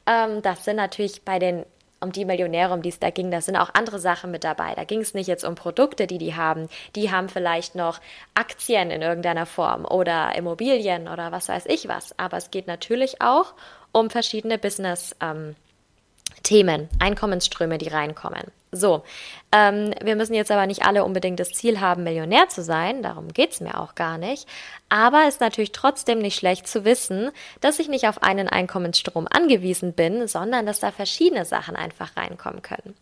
Ähm, 0.06 0.42
das 0.42 0.64
sind 0.64 0.78
natürlich 0.78 1.24
bei 1.24 1.40
den, 1.40 1.66
um 2.00 2.12
die 2.12 2.24
Millionäre, 2.24 2.74
um 2.74 2.82
die 2.82 2.90
es 2.90 3.00
da 3.00 3.10
ging, 3.10 3.32
da 3.32 3.42
sind 3.42 3.58
auch 3.58 3.72
andere 3.74 4.00
Sachen 4.00 4.32
mit 4.32 4.44
dabei. 4.44 4.74
Da 4.76 4.84
ging 4.86 5.02
es 5.02 5.14
nicht 5.14 5.28
jetzt 5.28 5.44
um 5.44 5.56
Produkte, 5.56 6.08
die 6.08 6.18
die 6.18 6.36
haben. 6.36 6.70
Die 6.96 7.12
haben 7.12 7.28
vielleicht 7.28 7.76
noch 7.76 8.00
Aktien 8.36 8.90
in 8.92 9.02
irgendeiner 9.02 9.46
Form 9.46 9.86
oder 9.86 10.36
Immobilien 10.36 11.08
oder 11.08 11.32
was 11.32 11.50
weiß 11.50 11.66
ich 11.68 11.88
was. 11.88 12.18
Aber 12.18 12.38
es 12.38 12.52
geht 12.52 12.68
natürlich 12.68 13.22
auch 13.22 13.54
um 13.92 14.10
verschiedene 14.10 14.58
Business. 14.58 15.16
Ähm, 15.22 15.56
Themen, 16.46 16.88
Einkommensströme, 17.00 17.78
die 17.78 17.90
reinkommen. 17.90 18.52
So, 18.72 19.04
ähm, 19.52 19.94
wir 20.04 20.16
müssen 20.16 20.34
jetzt 20.34 20.52
aber 20.52 20.68
nicht 20.68 20.86
alle 20.86 21.04
unbedingt 21.04 21.40
das 21.40 21.50
Ziel 21.50 21.80
haben, 21.80 22.04
Millionär 22.04 22.50
zu 22.50 22.62
sein, 22.62 23.02
darum 23.02 23.30
geht 23.30 23.52
es 23.52 23.62
mir 23.62 23.80
auch 23.80 23.96
gar 23.96 24.18
nicht. 24.18 24.48
Aber 24.90 25.24
es 25.24 25.36
ist 25.36 25.42
natürlich 25.42 25.72
trotzdem 25.72 26.20
nicht 26.20 26.38
schlecht 26.38 26.68
zu 26.68 26.86
wissen, 26.86 27.32
dass 27.62 27.80
ich 27.80 27.88
nicht 27.88 28.08
auf 28.08 28.22
einen 28.22 28.48
Einkommensstrom 28.48 29.28
angewiesen 29.30 29.94
bin, 29.94 30.28
sondern 30.28 30.66
dass 30.66 30.80
da 30.80 30.92
verschiedene 30.92 31.46
Sachen 31.46 31.76
einfach 31.76 32.16
reinkommen 32.16 32.62
können. 32.62 32.96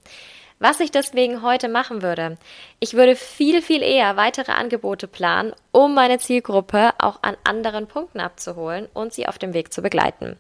Was 0.60 0.80
ich 0.80 0.92
deswegen 0.92 1.42
heute 1.42 1.68
machen 1.68 2.02
würde, 2.02 2.38
ich 2.80 2.94
würde 2.94 3.18
viel, 3.18 3.62
viel 3.62 3.82
eher 3.82 4.16
weitere 4.16 4.54
Angebote 4.54 5.08
planen, 5.08 5.54
um 5.72 5.94
meine 5.94 6.20
Zielgruppe 6.20 6.92
auch 7.00 7.20
an 7.22 7.36
anderen 7.44 7.88
Punkten 7.88 8.22
abzuholen 8.22 8.88
und 8.94 9.12
sie 9.12 9.28
auf 9.28 9.38
dem 9.38 9.54
Weg 9.54 9.74
zu 9.74 9.82
begleiten. 9.82 10.38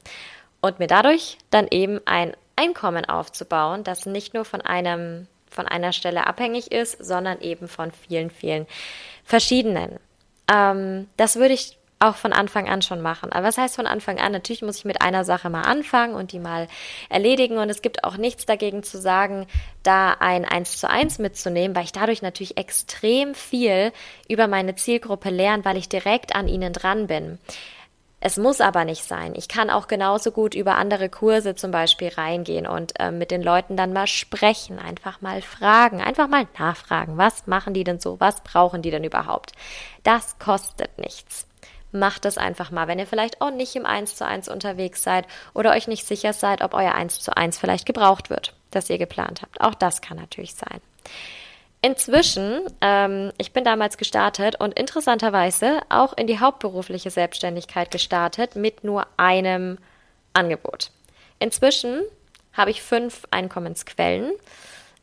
Und 0.61 0.79
mir 0.79 0.87
dadurch 0.87 1.39
dann 1.49 1.67
eben 1.69 1.99
ein 2.05 2.33
Einkommen 2.55 3.05
aufzubauen, 3.05 3.83
das 3.83 4.05
nicht 4.05 4.33
nur 4.33 4.45
von 4.45 4.61
einem 4.61 5.27
von 5.49 5.67
einer 5.67 5.93
Stelle 5.93 6.25
abhängig 6.25 6.71
ist, 6.71 7.03
sondern 7.03 7.39
eben 7.39 7.67
von 7.67 7.91
vielen, 7.91 8.31
vielen 8.31 8.65
verschiedenen. 9.23 9.99
Ähm, 10.51 11.07
das 11.15 11.35
würde 11.35 11.53
ich 11.53 11.77
auch 11.99 12.15
von 12.15 12.33
Anfang 12.33 12.67
an 12.67 12.81
schon 12.81 13.01
machen. 13.01 13.31
Aber 13.31 13.47
was 13.47 13.57
heißt 13.57 13.75
von 13.75 13.87
Anfang 13.87 14.19
an? 14.19 14.33
Natürlich 14.33 14.61
muss 14.61 14.77
ich 14.77 14.85
mit 14.85 15.01
einer 15.01 15.23
Sache 15.23 15.49
mal 15.49 15.61
anfangen 15.61 16.15
und 16.15 16.33
die 16.33 16.39
mal 16.39 16.67
erledigen. 17.09 17.57
Und 17.57 17.69
es 17.69 17.81
gibt 17.81 18.03
auch 18.03 18.17
nichts 18.17 18.45
dagegen 18.45 18.83
zu 18.83 18.99
sagen, 18.99 19.47
da 19.83 20.17
ein 20.19 20.43
1 20.43 20.77
zu 20.77 20.89
1 20.89 21.19
mitzunehmen, 21.19 21.75
weil 21.75 21.85
ich 21.85 21.93
dadurch 21.93 22.21
natürlich 22.21 22.57
extrem 22.57 23.33
viel 23.35 23.93
über 24.27 24.47
meine 24.47 24.75
Zielgruppe 24.75 25.29
lerne, 25.29 25.63
weil 25.63 25.77
ich 25.77 25.87
direkt 25.87 26.35
an 26.35 26.49
ihnen 26.49 26.73
dran 26.73 27.07
bin. 27.07 27.39
Es 28.25 28.38
muss 28.38 28.62
aber 28.62 28.86
nicht 28.86 29.03
sein. 29.03 29.33
Ich 29.36 29.49
kann 29.49 29.69
auch 29.69 29.88
genauso 29.88 30.31
gut 30.31 30.55
über 30.55 30.77
andere 30.77 31.09
Kurse 31.09 31.55
zum 31.55 31.71
Beispiel 31.71 32.07
reingehen 32.07 32.65
und 32.65 32.97
äh, 32.97 33.12
mit 33.12 33.31
den 33.31 33.43
Leuten 33.43 33.75
dann 33.75 33.91
mal 33.91 34.07
sprechen, 34.07 34.79
einfach 34.79 35.19
mal 35.19 35.41
fragen, 35.41 36.01
einfach 36.01 36.29
mal 36.29 36.47
nachfragen, 36.57 37.17
was 37.17 37.47
machen 37.47 37.73
die 37.73 37.83
denn 37.83 37.99
so, 37.99 38.21
was 38.21 38.41
brauchen 38.41 38.81
die 38.81 38.91
denn 38.91 39.03
überhaupt. 39.03 39.51
Das 40.03 40.39
kostet 40.39 40.97
nichts. 40.97 41.47
Macht 41.91 42.23
es 42.23 42.38
einfach 42.38 42.71
mal, 42.71 42.88
wenn 42.88 42.97
ihr 42.97 43.07
vielleicht 43.07 43.41
auch 43.41 43.51
nicht 43.51 43.75
im 43.75 43.86
1 43.86 44.15
zu 44.15 44.25
1 44.25 44.47
unterwegs 44.47 45.03
seid 45.03 45.27
oder 45.53 45.71
euch 45.71 45.89
nicht 45.89 46.07
sicher 46.07 46.31
seid, 46.31 46.62
ob 46.62 46.73
euer 46.75 46.95
1 46.95 47.19
zu 47.19 47.36
1 47.36 47.57
vielleicht 47.57 47.86
gebraucht 47.86 48.29
wird, 48.29 48.53
das 48.71 48.89
ihr 48.89 48.99
geplant 48.99 49.41
habt. 49.41 49.59
Auch 49.59 49.75
das 49.75 49.99
kann 49.99 50.15
natürlich 50.15 50.55
sein. 50.55 50.79
Inzwischen, 51.86 52.62
ähm, 52.80 53.34
ich 53.38 53.52
bin 53.52 53.65
damals 53.65 53.98
gestartet 53.98 54.56
und 54.58 54.80
interessanterweise 54.80 55.82
auch 55.89 56.15
in 56.15 56.28
die 56.28 56.39
hauptberufliche 56.39 57.10
Selbstständigkeit 57.10 57.91
gestartet 57.91 58.56
mit 58.56 58.86
nur 58.86 59.06
einem 59.17 59.78
Angebot. 60.32 60.91
Inzwischen 61.39 62.04
habe 62.54 62.72
ich 62.72 62.82
fünf 62.82 63.24
Einkommensquellen. 63.32 64.32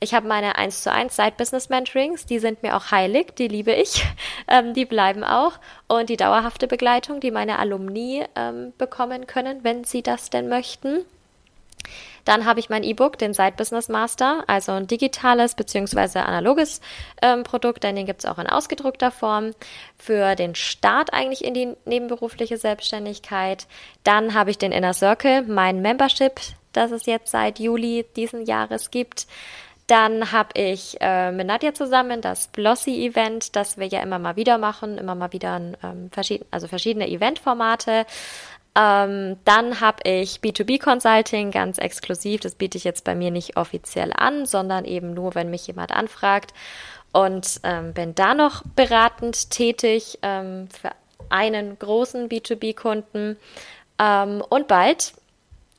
Ich 0.01 0.15
habe 0.15 0.27
meine 0.27 0.57
1 0.57 0.83
zu 0.83 0.91
1 0.91 1.15
Side-Business-Mentorings, 1.15 2.25
die 2.25 2.39
sind 2.39 2.63
mir 2.63 2.75
auch 2.75 2.91
heilig, 2.91 3.35
die 3.37 3.49
liebe 3.49 3.75
ich, 3.75 4.03
ähm, 4.49 4.73
die 4.73 4.87
bleiben 4.87 5.23
auch. 5.23 5.59
Und 5.87 6.09
die 6.09 6.17
dauerhafte 6.17 6.67
Begleitung, 6.67 7.21
die 7.21 7.31
meine 7.31 7.59
Alumni 7.59 8.25
ähm, 8.35 8.73
bekommen 8.79 9.27
können, 9.27 9.65
wenn 9.65 9.85
sie 9.85 10.03
das 10.03 10.31
denn 10.31 10.49
möchten. 10.49 11.05
Dann 12.25 12.45
habe 12.45 12.61
ich 12.61 12.71
mein 12.71 12.83
E-Book, 12.83 13.19
den 13.19 13.35
Side 13.35 13.55
Business 13.57 13.89
Master, 13.89 14.45
also 14.47 14.73
ein 14.73 14.87
digitales 14.87 15.55
bzw. 15.55 16.21
analoges 16.21 16.81
ähm, 17.23 17.43
Produkt, 17.43 17.85
denn 17.85 17.97
den 17.97 18.07
gibt 18.07 18.21
es 18.21 18.31
auch 18.31 18.39
in 18.39 18.47
ausgedruckter 18.47 19.11
Form 19.11 19.53
für 19.99 20.35
den 20.35 20.55
Start 20.55 21.13
eigentlich 21.13 21.45
in 21.45 21.55
die 21.55 21.75
nebenberufliche 21.85 22.57
Selbstständigkeit. 22.57 23.67
Dann 24.05 24.35
habe 24.35 24.51
ich 24.51 24.59
den 24.59 24.73
Inner 24.73 24.95
Circle, 24.95 25.43
mein 25.43 25.83
Membership, 25.83 26.41
das 26.73 26.91
es 26.91 27.07
jetzt 27.07 27.31
seit 27.31 27.59
Juli 27.59 28.07
diesen 28.17 28.45
Jahres 28.45 28.91
gibt. 28.91 29.27
Dann 29.91 30.31
habe 30.31 30.51
ich 30.55 30.99
äh, 31.01 31.33
mit 31.33 31.49
Nadja 31.49 31.75
zusammen 31.75 32.21
das 32.21 32.47
Blossy-Event, 32.47 33.57
das 33.57 33.77
wir 33.77 33.89
ja 33.89 34.01
immer 34.03 34.21
mal 34.21 34.37
wieder 34.37 34.57
machen, 34.57 34.99
immer 34.99 35.17
mal 35.17 35.33
wieder 35.33 35.55
ein, 35.55 35.77
ähm, 35.83 36.11
verschieden, 36.13 36.47
also 36.53 36.69
verschiedene 36.69 37.09
Eventformate. 37.09 38.07
Ähm, 38.77 39.37
dann 39.45 39.81
habe 39.81 39.99
ich 40.05 40.37
B2B 40.37 40.81
Consulting 40.81 41.51
ganz 41.51 41.79
exklusiv. 41.79 42.41
Das 42.41 42.55
biete 42.55 42.79
ich 42.79 42.85
jetzt 42.85 43.05
bei 43.05 43.15
mir 43.15 43.31
nicht 43.31 43.57
offiziell 43.57 44.13
an, 44.17 44.47
sondern 44.47 44.85
eben 44.85 45.13
nur, 45.13 45.35
wenn 45.35 45.51
mich 45.51 45.67
jemand 45.67 45.93
anfragt. 45.93 46.55
Und 47.13 47.61
ähm, 47.65 47.93
bin 47.93 48.15
da 48.15 48.35
noch 48.35 48.63
beratend 48.77 49.51
tätig 49.51 50.19
ähm, 50.23 50.69
für 50.69 50.91
einen 51.29 51.79
großen 51.79 52.29
B2B-Kunden. 52.29 53.37
Ähm, 53.99 54.43
und 54.49 54.69
bald 54.69 55.15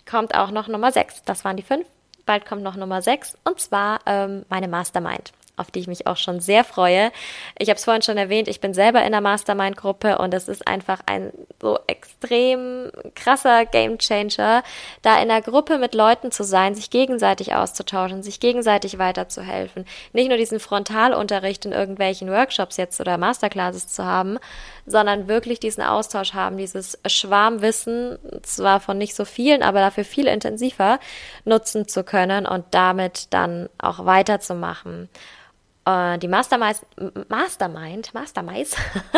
kommt 0.10 0.36
auch 0.36 0.52
noch 0.52 0.68
Nummer 0.68 0.92
6. 0.92 1.24
Das 1.24 1.46
waren 1.46 1.56
die 1.56 1.64
fünf 1.64 1.88
bald 2.26 2.46
kommt 2.46 2.64
noch 2.64 2.76
Nummer 2.76 3.02
6 3.02 3.38
und 3.44 3.60
zwar 3.60 4.00
ähm, 4.06 4.46
meine 4.50 4.68
Mastermind 4.68 5.34
auf 5.58 5.72
die 5.72 5.80
ich 5.80 5.88
mich 5.88 6.08
auch 6.08 6.18
schon 6.18 6.40
sehr 6.40 6.64
freue. 6.64 7.12
Ich 7.58 7.70
habe 7.70 7.78
es 7.78 7.86
vorhin 7.86 8.02
schon 8.02 8.18
erwähnt, 8.18 8.48
ich 8.48 8.62
bin 8.62 8.74
selber 8.74 9.04
in 9.04 9.12
der 9.12 9.22
Mastermind-Gruppe 9.22 10.18
und 10.18 10.34
es 10.34 10.48
ist 10.48 10.68
einfach 10.68 11.02
ein 11.06 11.32
so 11.62 11.80
extrem 11.88 12.92
krasser 13.16 13.66
Gamechanger, 13.66 14.64
da 15.02 15.22
in 15.22 15.28
der 15.28 15.42
Gruppe 15.42 15.78
mit 15.78 15.94
Leuten 15.94 16.32
zu 16.32 16.44
sein, 16.44 16.76
sich 16.76 16.90
gegenseitig 16.90 17.54
auszutauschen, 17.54 18.24
sich 18.24 18.40
gegenseitig 18.40 18.98
weiterzuhelfen. 18.98 19.86
Nicht 20.14 20.30
nur 20.30 20.38
diesen 20.38 20.60
Frontalunterricht 20.60 21.66
in 21.66 21.72
irgendwelchen 21.72 22.30
Workshops 22.30 22.78
jetzt 22.78 23.00
oder 23.00 23.18
Masterclasses 23.18 23.88
zu 23.88 24.06
haben, 24.06 24.40
sondern 24.86 25.28
wirklich 25.28 25.60
diesen 25.60 25.84
Austausch 25.84 26.34
haben, 26.34 26.58
dieses 26.58 27.00
Schwarmwissen, 27.06 28.18
zwar 28.44 28.80
von 28.80 28.98
nicht 28.98 29.16
so 29.16 29.26
vielen, 29.26 29.64
aber 29.64 29.80
dafür 29.80 30.06
viel 30.06 30.28
intensiver 30.28 31.00
nutzen 31.46 31.88
zu 31.88 32.04
können 32.04 32.46
und 32.46 32.66
damit 32.72 33.28
dann 33.34 33.70
auch 33.78 34.06
weiterzumachen. 34.06 35.10
Uh, 35.84 36.16
die 36.18 36.28
Mastermind, 36.28 36.80
Mastermind, 37.28 38.14
Mastermind 38.14 38.70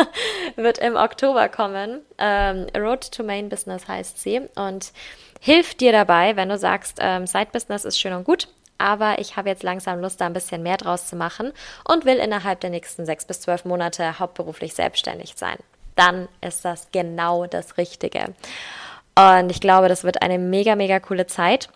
wird 0.56 0.78
im 0.78 0.96
Oktober 0.96 1.50
kommen. 1.50 2.00
Ähm, 2.16 2.66
Road 2.74 3.10
to 3.10 3.22
Main 3.22 3.50
Business 3.50 3.86
heißt 3.86 4.18
sie 4.18 4.40
und 4.56 4.92
hilft 5.40 5.82
dir 5.82 5.92
dabei, 5.92 6.36
wenn 6.36 6.48
du 6.48 6.56
sagst, 6.56 6.98
ähm, 7.00 7.26
Side 7.26 7.48
Business 7.52 7.84
ist 7.84 8.00
schön 8.00 8.14
und 8.14 8.24
gut, 8.24 8.48
aber 8.78 9.18
ich 9.18 9.36
habe 9.36 9.50
jetzt 9.50 9.62
langsam 9.62 10.00
Lust, 10.00 10.22
da 10.22 10.26
ein 10.26 10.32
bisschen 10.32 10.62
mehr 10.62 10.78
draus 10.78 11.06
zu 11.06 11.16
machen 11.16 11.52
und 11.86 12.06
will 12.06 12.16
innerhalb 12.16 12.60
der 12.60 12.70
nächsten 12.70 13.04
sechs 13.04 13.26
bis 13.26 13.42
zwölf 13.42 13.66
Monate 13.66 14.18
hauptberuflich 14.18 14.72
selbstständig 14.72 15.34
sein. 15.36 15.58
Dann 15.96 16.28
ist 16.40 16.64
das 16.64 16.88
genau 16.92 17.44
das 17.46 17.76
Richtige. 17.76 18.34
Und 19.16 19.50
ich 19.50 19.60
glaube, 19.60 19.88
das 19.88 20.02
wird 20.02 20.22
eine 20.22 20.38
mega, 20.38 20.76
mega 20.76 20.98
coole 20.98 21.26
Zeit. 21.26 21.68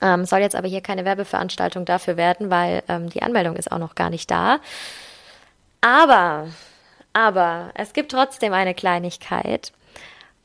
Ähm, 0.00 0.24
soll 0.24 0.40
jetzt 0.40 0.56
aber 0.56 0.68
hier 0.68 0.80
keine 0.80 1.04
Werbeveranstaltung 1.04 1.84
dafür 1.84 2.16
werden, 2.16 2.50
weil 2.50 2.82
ähm, 2.88 3.10
die 3.10 3.22
Anmeldung 3.22 3.56
ist 3.56 3.72
auch 3.72 3.78
noch 3.78 3.94
gar 3.94 4.10
nicht 4.10 4.30
da. 4.30 4.60
Aber, 5.80 6.48
aber 7.12 7.70
es 7.74 7.92
gibt 7.92 8.12
trotzdem 8.12 8.52
eine 8.52 8.74
Kleinigkeit. 8.74 9.72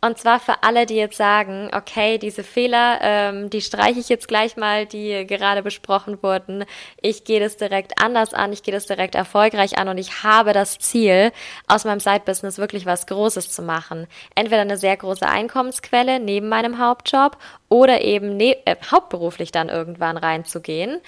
Und 0.04 0.18
zwar 0.18 0.42
für 0.42 0.64
alle, 0.64 0.86
die 0.86 0.96
jetzt 0.96 1.16
sagen, 1.16 1.70
okay, 1.74 2.18
diese 2.18 2.44
Fehler, 2.44 3.00
ähm, 3.02 3.50
die 3.50 3.62
streiche 3.62 4.02
ich 4.02 4.10
jetzt 4.10 4.28
gleich 4.28 4.58
mal, 4.58 4.86
die 4.86 5.26
gerade 5.26 5.64
besprochen 5.64 6.22
wurden. 6.22 6.66
Ich 7.02 7.24
gehe 7.24 7.40
das 7.40 7.56
direkt 7.56 7.94
anders 8.04 8.34
an, 8.34 8.52
ich 8.52 8.64
gehe 8.64 8.74
das 8.74 8.86
direkt 8.86 9.16
erfolgreich 9.16 9.78
an 9.78 9.88
und 9.88 9.98
ich 9.98 10.24
habe 10.24 10.52
das 10.52 10.78
Ziel, 10.78 11.32
aus 11.68 11.86
meinem 11.86 12.02
Side-Business 12.02 12.58
wirklich 12.58 12.86
was 12.86 13.08
Großes 13.08 13.50
zu 13.50 13.62
machen. 13.62 14.08
Entweder 14.36 14.64
eine 14.64 14.76
sehr 14.76 14.98
große 14.98 15.26
Einkommensquelle 15.26 16.20
neben 16.20 16.50
meinem 16.50 16.80
Hauptjob 16.80 17.38
oder 17.70 18.02
eben 18.02 18.36
ne 18.36 18.58
äh, 18.66 18.76
hauptberuflich 18.92 19.54
dann 19.54 19.70
irgendwann 19.70 20.18
reinzugehen. 20.18 21.00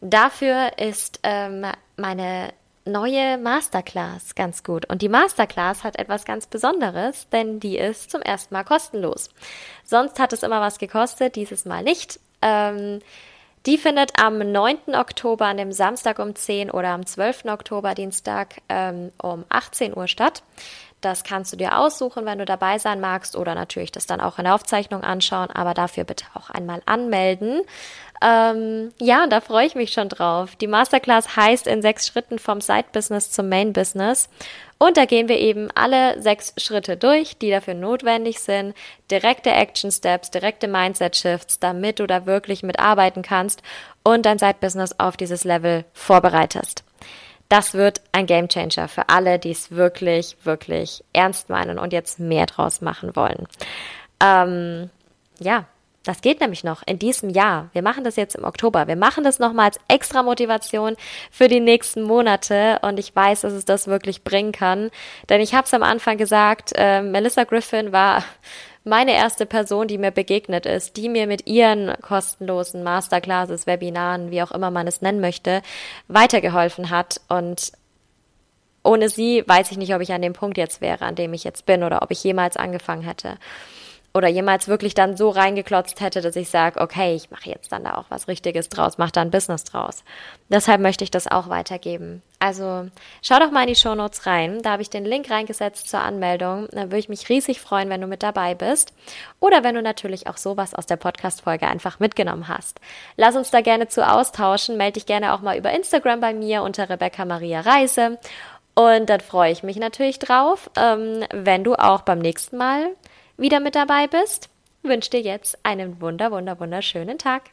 Dafür 0.00 0.78
ist 0.78 1.18
ähm, 1.24 1.66
meine 1.96 2.52
neue 2.86 3.38
Masterclass 3.38 4.34
ganz 4.34 4.64
gut. 4.64 4.88
Und 4.88 5.02
die 5.02 5.08
Masterclass 5.08 5.84
hat 5.84 5.98
etwas 5.98 6.24
ganz 6.24 6.46
Besonderes, 6.46 7.28
denn 7.30 7.60
die 7.60 7.78
ist 7.78 8.10
zum 8.10 8.22
ersten 8.22 8.54
Mal 8.54 8.64
kostenlos. 8.64 9.30
Sonst 9.84 10.18
hat 10.18 10.32
es 10.32 10.42
immer 10.42 10.60
was 10.60 10.78
gekostet, 10.78 11.36
dieses 11.36 11.64
Mal 11.64 11.82
nicht. 11.82 12.20
Ähm, 12.42 13.00
die 13.66 13.78
findet 13.78 14.12
am 14.22 14.38
9. 14.38 14.94
Oktober, 14.94 15.46
an 15.46 15.56
dem 15.56 15.72
Samstag 15.72 16.20
um 16.20 16.36
10 16.36 16.70
oder 16.70 16.90
am 16.90 17.04
12. 17.04 17.46
Oktober, 17.46 17.94
Dienstag 17.94 18.62
ähm, 18.68 19.10
um 19.20 19.44
18 19.48 19.96
Uhr 19.96 20.06
statt. 20.06 20.44
Das 21.00 21.24
kannst 21.24 21.52
du 21.52 21.56
dir 21.56 21.78
aussuchen, 21.78 22.24
wenn 22.24 22.38
du 22.38 22.44
dabei 22.44 22.78
sein 22.78 23.00
magst 23.00 23.36
oder 23.36 23.54
natürlich 23.54 23.92
das 23.92 24.06
dann 24.06 24.20
auch 24.20 24.38
in 24.38 24.44
der 24.44 24.54
Aufzeichnung 24.54 25.02
anschauen, 25.02 25.50
aber 25.50 25.74
dafür 25.74 26.04
bitte 26.04 26.24
auch 26.34 26.50
einmal 26.50 26.82
anmelden. 26.86 27.60
Ähm, 28.22 28.92
ja, 28.98 29.26
da 29.26 29.40
freue 29.40 29.66
ich 29.66 29.74
mich 29.74 29.92
schon 29.92 30.08
drauf. 30.08 30.56
Die 30.56 30.66
Masterclass 30.66 31.36
heißt 31.36 31.66
in 31.66 31.82
sechs 31.82 32.06
Schritten 32.06 32.38
vom 32.38 32.60
Side-Business 32.60 33.30
zum 33.30 33.48
Main-Business. 33.48 34.28
Und 34.78 34.96
da 34.96 35.04
gehen 35.04 35.28
wir 35.28 35.38
eben 35.38 35.68
alle 35.74 36.20
sechs 36.20 36.54
Schritte 36.56 36.96
durch, 36.96 37.38
die 37.38 37.50
dafür 37.50 37.74
notwendig 37.74 38.40
sind. 38.40 38.74
Direkte 39.10 39.50
Action 39.50 39.90
Steps, 39.90 40.30
direkte 40.30 40.68
Mindset 40.68 41.16
Shifts, 41.16 41.58
damit 41.58 41.98
du 41.98 42.06
da 42.06 42.26
wirklich 42.26 42.62
mitarbeiten 42.62 43.22
kannst 43.22 43.62
und 44.02 44.26
dein 44.26 44.38
Side-Business 44.38 44.94
auf 44.98 45.16
dieses 45.16 45.44
Level 45.44 45.84
vorbereitest. 45.92 46.85
Das 47.48 47.74
wird 47.74 48.00
ein 48.12 48.26
Game 48.26 48.48
Changer 48.48 48.88
für 48.88 49.08
alle, 49.08 49.38
die 49.38 49.52
es 49.52 49.70
wirklich, 49.70 50.36
wirklich 50.44 51.04
ernst 51.12 51.48
meinen 51.48 51.78
und 51.78 51.92
jetzt 51.92 52.18
mehr 52.18 52.46
draus 52.46 52.80
machen 52.80 53.14
wollen. 53.14 53.46
Ähm, 54.20 54.90
ja, 55.38 55.66
das 56.06 56.20
geht 56.20 56.40
nämlich 56.40 56.62
noch 56.62 56.82
in 56.86 56.98
diesem 56.98 57.30
Jahr. 57.30 57.68
Wir 57.72 57.82
machen 57.82 58.04
das 58.04 58.14
jetzt 58.16 58.36
im 58.36 58.44
Oktober. 58.44 58.86
Wir 58.86 58.96
machen 58.96 59.24
das 59.24 59.40
nochmal 59.40 59.66
als 59.66 59.80
extra 59.88 60.22
Motivation 60.22 60.96
für 61.32 61.48
die 61.48 61.60
nächsten 61.60 62.02
Monate 62.02 62.78
und 62.82 62.98
ich 62.98 63.14
weiß, 63.14 63.40
dass 63.40 63.52
es 63.52 63.64
das 63.64 63.88
wirklich 63.88 64.22
bringen 64.22 64.52
kann. 64.52 64.90
Denn 65.28 65.40
ich 65.40 65.54
habe 65.54 65.64
es 65.64 65.74
am 65.74 65.82
Anfang 65.82 66.16
gesagt, 66.16 66.72
äh, 66.76 67.02
Melissa 67.02 67.42
Griffin 67.44 67.90
war 67.90 68.22
meine 68.86 69.12
erste 69.12 69.46
Person, 69.46 69.88
die 69.88 69.98
mir 69.98 70.12
begegnet 70.12 70.64
ist, 70.64 70.96
die 70.96 71.08
mir 71.08 71.26
mit 71.26 71.46
ihren 71.46 71.92
kostenlosen 72.00 72.82
Masterclasses, 72.82 73.66
Webinaren, 73.66 74.30
wie 74.30 74.42
auch 74.42 74.52
immer 74.52 74.70
man 74.70 74.86
es 74.86 75.02
nennen 75.02 75.20
möchte, 75.20 75.60
weitergeholfen 76.08 76.90
hat. 76.90 77.20
Und 77.28 77.72
ohne 78.84 79.08
sie 79.08 79.42
weiß 79.46 79.72
ich 79.72 79.76
nicht, 79.76 79.94
ob 79.94 80.00
ich 80.00 80.12
an 80.12 80.22
dem 80.22 80.34
Punkt 80.34 80.56
jetzt 80.56 80.80
wäre, 80.80 81.04
an 81.04 81.16
dem 81.16 81.34
ich 81.34 81.42
jetzt 81.42 81.66
bin 81.66 81.82
oder 81.82 82.02
ob 82.02 82.12
ich 82.12 82.22
jemals 82.22 82.56
angefangen 82.56 83.02
hätte 83.02 83.38
oder 84.14 84.28
jemals 84.28 84.68
wirklich 84.68 84.94
dann 84.94 85.16
so 85.16 85.30
reingeklotzt 85.30 86.00
hätte, 86.00 86.20
dass 86.20 86.36
ich 86.36 86.48
sage, 86.48 86.80
okay, 86.80 87.14
ich 87.14 87.30
mache 87.30 87.50
jetzt 87.50 87.70
dann 87.72 87.84
da 87.84 87.96
auch 87.96 88.06
was 88.08 88.28
Richtiges 88.28 88.68
draus, 88.68 88.98
mache 88.98 89.12
da 89.12 89.20
ein 89.20 89.30
Business 89.30 89.64
draus. 89.64 90.04
Deshalb 90.48 90.80
möchte 90.80 91.04
ich 91.04 91.10
das 91.10 91.26
auch 91.26 91.48
weitergeben. 91.48 92.22
Also 92.38 92.88
schau 93.22 93.38
doch 93.38 93.50
mal 93.50 93.62
in 93.62 93.68
die 93.68 93.74
Shownotes 93.74 94.26
rein. 94.26 94.62
Da 94.62 94.72
habe 94.72 94.82
ich 94.82 94.90
den 94.90 95.04
Link 95.04 95.30
reingesetzt 95.30 95.88
zur 95.88 96.00
Anmeldung. 96.00 96.68
Da 96.70 96.82
würde 96.84 96.98
ich 96.98 97.08
mich 97.08 97.28
riesig 97.28 97.60
freuen, 97.60 97.88
wenn 97.88 98.00
du 98.00 98.06
mit 98.06 98.22
dabei 98.22 98.54
bist. 98.54 98.92
Oder 99.40 99.64
wenn 99.64 99.74
du 99.74 99.82
natürlich 99.82 100.26
auch 100.26 100.36
sowas 100.36 100.74
aus 100.74 100.86
der 100.86 100.96
Podcast-Folge 100.96 101.66
einfach 101.66 101.98
mitgenommen 101.98 102.48
hast. 102.48 102.80
Lass 103.16 103.36
uns 103.36 103.50
da 103.50 103.62
gerne 103.62 103.88
zu 103.88 104.06
austauschen. 104.06 104.76
Melde 104.76 104.94
dich 104.94 105.06
gerne 105.06 105.32
auch 105.32 105.40
mal 105.40 105.56
über 105.56 105.72
Instagram 105.72 106.20
bei 106.20 106.34
mir 106.34 106.62
unter 106.62 106.88
Rebecca 106.88 107.24
Maria 107.24 107.60
Reise. 107.60 108.18
Und 108.74 109.08
dann 109.08 109.20
freue 109.20 109.52
ich 109.52 109.62
mich 109.62 109.76
natürlich 109.76 110.18
drauf, 110.18 110.70
ähm, 110.76 111.24
wenn 111.32 111.64
du 111.64 111.74
auch 111.76 112.02
beim 112.02 112.18
nächsten 112.18 112.58
Mal 112.58 112.90
wieder 113.36 113.60
mit 113.60 113.74
dabei 113.74 114.06
bist. 114.06 114.48
wünsche 114.82 115.10
dir 115.10 115.20
jetzt 115.20 115.58
einen 115.64 116.00
wunder, 116.00 116.30
wunder, 116.30 116.58
wunderschönen 116.60 117.18
Tag. 117.18 117.50